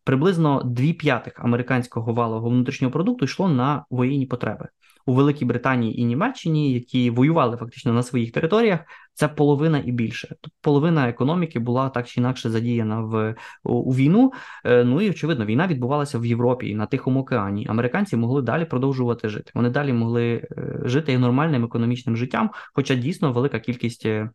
Приблизно 0.03 0.63
дві 0.63 0.93
п'ятих 0.93 1.33
американського 1.39 2.13
валового 2.13 2.49
внутрішнього 2.49 2.91
продукту 2.91 3.25
йшло 3.25 3.49
на 3.49 3.85
воєнні 3.89 4.25
потреби 4.25 4.67
у 5.05 5.13
Великій 5.13 5.45
Британії 5.45 6.01
і 6.01 6.05
Німеччині, 6.05 6.73
які 6.73 7.09
воювали 7.09 7.57
фактично 7.57 7.93
на 7.93 8.03
своїх 8.03 8.31
територіях, 8.31 8.79
це 9.13 9.27
половина 9.27 9.81
і 9.85 9.91
більше. 9.91 10.35
Половина 10.61 11.09
економіки 11.09 11.59
була 11.59 11.89
так 11.89 12.07
чи 12.07 12.19
інакше 12.19 12.49
задіяна 12.49 13.01
в 13.01 13.35
у 13.63 13.95
війну. 13.95 14.33
Е, 14.65 14.83
ну 14.83 15.01
і 15.01 15.09
очевидно, 15.09 15.45
війна 15.45 15.67
відбувалася 15.67 16.19
в 16.19 16.25
Європі 16.25 16.75
на 16.75 16.85
Тихому 16.85 17.19
океані. 17.19 17.67
Американці 17.69 18.17
могли 18.17 18.41
далі 18.41 18.65
продовжувати 18.65 19.29
жити. 19.29 19.51
Вони 19.55 19.69
далі 19.69 19.93
могли 19.93 20.47
е, 20.57 20.79
жити 20.83 21.17
нормальним 21.17 21.63
економічним 21.63 22.17
життям, 22.17 22.49
хоча 22.73 22.95
дійсно 22.95 23.33
велика 23.33 23.59
кількість. 23.59 24.05
Е, 24.05 24.29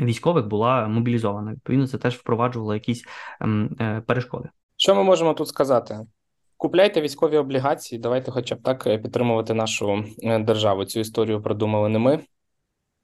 військових 0.00 0.46
була 0.46 0.88
мобілізована. 0.88 1.52
Відповідно, 1.52 1.86
це 1.86 1.98
теж 1.98 2.14
впроваджувало 2.14 2.74
якісь 2.74 3.04
ем, 3.40 3.76
е, 3.80 4.02
перешкоди. 4.06 4.48
Що 4.76 4.94
ми 4.94 5.02
можемо 5.02 5.34
тут 5.34 5.48
сказати? 5.48 5.98
Купляйте 6.56 7.00
військові 7.00 7.36
облігації, 7.36 7.98
давайте, 7.98 8.30
хоча 8.30 8.54
б 8.54 8.62
так, 8.62 8.86
е, 8.86 8.98
підтримувати 8.98 9.54
нашу 9.54 10.04
е, 10.22 10.38
державу. 10.38 10.84
Цю 10.84 11.00
історію 11.00 11.42
продумали 11.42 11.88
не 11.88 11.98
ми. 11.98 12.20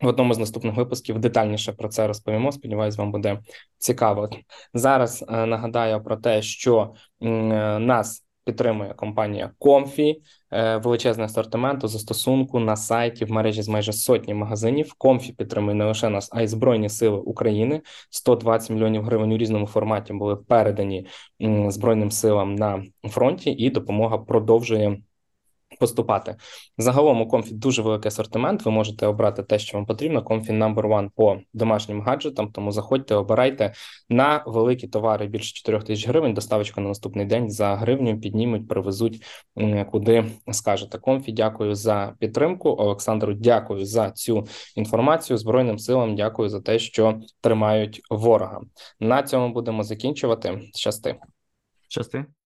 В 0.01 0.07
одному 0.07 0.35
з 0.35 0.39
наступних 0.39 0.75
випусків 0.75 1.19
детальніше 1.19 1.73
про 1.73 1.89
це 1.89 2.07
розповімо. 2.07 2.53
Сподіваюсь, 2.53 2.97
вам 2.97 3.13
буде 3.13 3.41
цікаво. 3.79 4.31
Зараз 4.75 5.25
е, 5.29 5.47
нагадаю 5.47 6.03
про 6.03 6.17
те, 6.17 6.43
що 6.43 6.95
нас 7.21 8.25
підтримує 8.45 8.95
компанія 8.95 9.51
Comfy, 9.59 10.23
е, 10.53 10.77
величезний 10.77 11.27
асортимент 11.27 11.85
у 11.85 11.89
застосунку 11.89 12.61
на 12.61 12.77
сайті 12.77 13.25
в 13.25 13.31
мережі 13.31 13.63
з 13.63 13.69
майже 13.69 13.93
сотні 13.93 14.35
магазинів. 14.35 14.95
Comfy 14.99 15.33
підтримує 15.33 15.75
не 15.75 15.85
лише 15.85 16.09
нас, 16.09 16.29
а 16.33 16.43
й 16.43 16.47
Збройні 16.47 16.89
Сили 16.89 17.17
України. 17.17 17.81
120 18.11 18.71
мільйонів 18.71 19.03
гривень 19.03 19.33
у 19.33 19.37
різному 19.37 19.67
форматі 19.67 20.13
були 20.13 20.37
передані 20.37 21.07
Збройним 21.69 22.11
силам 22.11 22.55
на 22.55 22.85
фронті, 23.05 23.51
і 23.51 23.71
допомога 23.71 24.19
продовжує 24.19 24.99
поступати. 25.83 26.37
Загалом 26.79 27.21
у 27.21 27.29
Comfy 27.29 27.55
дуже 27.55 27.83
великий 27.83 28.09
асортимент. 28.09 28.65
Ви 28.65 28.71
можете 28.71 29.07
обрати 29.07 29.43
те, 29.43 29.59
що 29.59 29.79
вам 29.79 29.87
потрібно. 29.87 30.23
Comfy 30.23 30.53
number 30.53 30.83
one 30.83 31.09
по 31.17 31.39
домашнім 31.53 32.03
гаджетам. 32.03 32.53
Тому 32.53 32.73
заходьте, 32.73 33.15
обирайте 33.15 33.73
на 34.09 34.45
великі 34.47 34.89
товари 34.89 35.27
більше 35.27 35.55
4 35.55 35.81
тисяч 35.81 36.09
гривень. 36.09 36.35
Доставочка 36.35 36.81
на 36.81 36.89
наступний 36.89 37.27
день 37.27 37.51
за 37.51 37.77
гривню 37.77 38.21
піднімуть, 38.21 38.69
привезуть 38.69 39.23
куди 39.91 40.25
скажете. 40.53 40.99
Comfy, 40.99 41.33
дякую 41.33 41.75
за 41.75 42.15
підтримку. 42.19 42.77
Олександру, 42.79 43.35
дякую 43.35 43.85
за 43.85 44.11
цю 44.11 44.47
інформацію. 44.77 45.39
Збройним 45.39 45.79
силам 45.79 46.17
дякую 46.17 46.49
за 46.49 46.61
те, 46.61 46.79
що 46.79 47.21
тримають 47.41 48.01
ворога. 48.11 48.61
На 49.01 49.23
цьому 49.23 49.53
будемо 49.53 49.83
закінчувати. 49.83 50.61
Щасти. 50.75 51.17
Щасти. 51.89 52.25